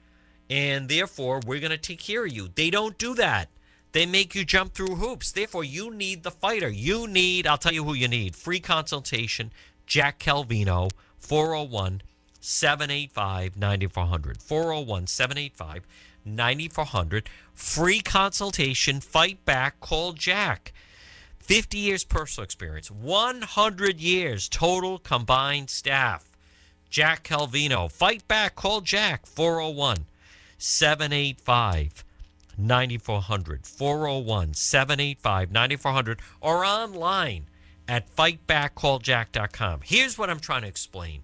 [0.51, 2.49] and therefore we're going to take care of you.
[2.55, 3.49] They don't do that.
[3.93, 5.32] They make you jump through hoops.
[5.32, 6.68] Therefore, you need the fighter.
[6.68, 9.53] You need, I'll tell you who you need free consultation,
[9.86, 12.03] Jack Calvino, 401
[12.43, 14.43] 785 9400.
[14.43, 15.86] 401 785
[16.24, 17.28] 9400.
[17.55, 20.72] Free consultation, fight back, call Jack.
[21.38, 26.30] 50 years personal experience, 100 years total combined staff.
[26.88, 30.07] Jack Calvino, fight back, call Jack, 401
[30.59, 32.05] 785
[32.59, 33.66] 9400.
[33.66, 37.47] 401 785 9400 or online
[37.88, 39.80] at fightbackcalljack.com.
[39.84, 41.22] Here's what I'm trying to explain.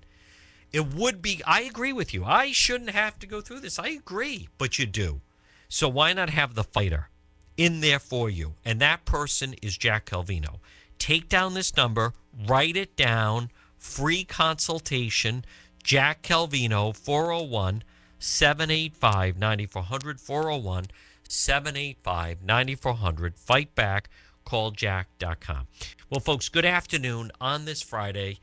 [0.73, 2.25] It would be, I agree with you.
[2.25, 3.79] I shouldn't have to go through this.
[3.79, 5.21] I agree, but you do.
[5.69, 7.09] So why not have the fighter
[7.57, 8.55] in there for you?
[8.65, 10.59] And that person is Jack Calvino.
[10.99, 12.13] Take down this number,
[12.47, 15.45] write it down, free consultation,
[15.83, 17.83] Jack Calvino, 401
[18.19, 20.87] 785 9400, 401
[21.29, 23.37] 785 9400.
[23.37, 24.11] Fight back,
[24.45, 25.67] calljack.com.
[26.11, 28.39] Well, folks, good afternoon on this Friday,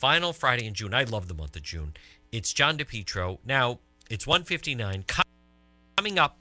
[0.00, 0.94] final Friday in June.
[0.94, 1.92] I love the month of June.
[2.32, 3.38] It's John DePetro.
[3.44, 5.04] Now, it's 159.
[5.96, 6.38] Coming up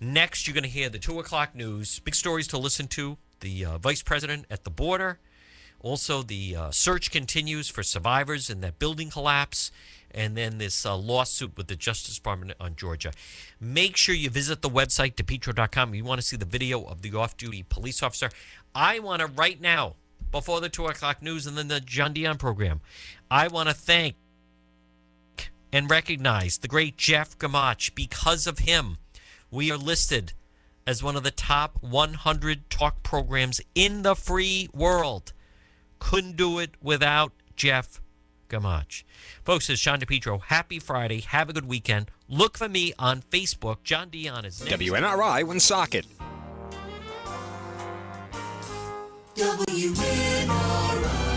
[0.00, 1.98] next, you're going to hear the 2 o'clock news.
[1.98, 3.18] Big stories to listen to.
[3.40, 5.18] The uh, vice president at the border.
[5.80, 9.70] Also, the uh, search continues for survivors in that building collapse.
[10.10, 13.12] And then this uh, lawsuit with the Justice Department on Georgia.
[13.60, 15.94] Make sure you visit the website, depetro.com.
[15.94, 18.30] You want to see the video of the off duty police officer.
[18.74, 19.96] I want to, right now,
[20.30, 22.80] before the 2 o'clock news and then the John Dion program,
[23.30, 24.16] I want to thank
[25.72, 27.94] and recognize the great Jeff Gamach.
[27.94, 28.98] Because of him,
[29.50, 30.32] we are listed
[30.86, 35.32] as one of the top 100 talk programs in the free world.
[35.98, 38.00] Couldn't do it without Jeff
[38.48, 39.02] Gamach.
[39.44, 40.42] Folks, it's John DePetro.
[40.44, 41.20] Happy Friday.
[41.20, 42.10] Have a good weekend.
[42.28, 43.82] Look for me on Facebook.
[43.82, 44.80] John Dion is next.
[44.80, 46.06] WNRI Woonsocket.
[49.38, 51.27] WNRI.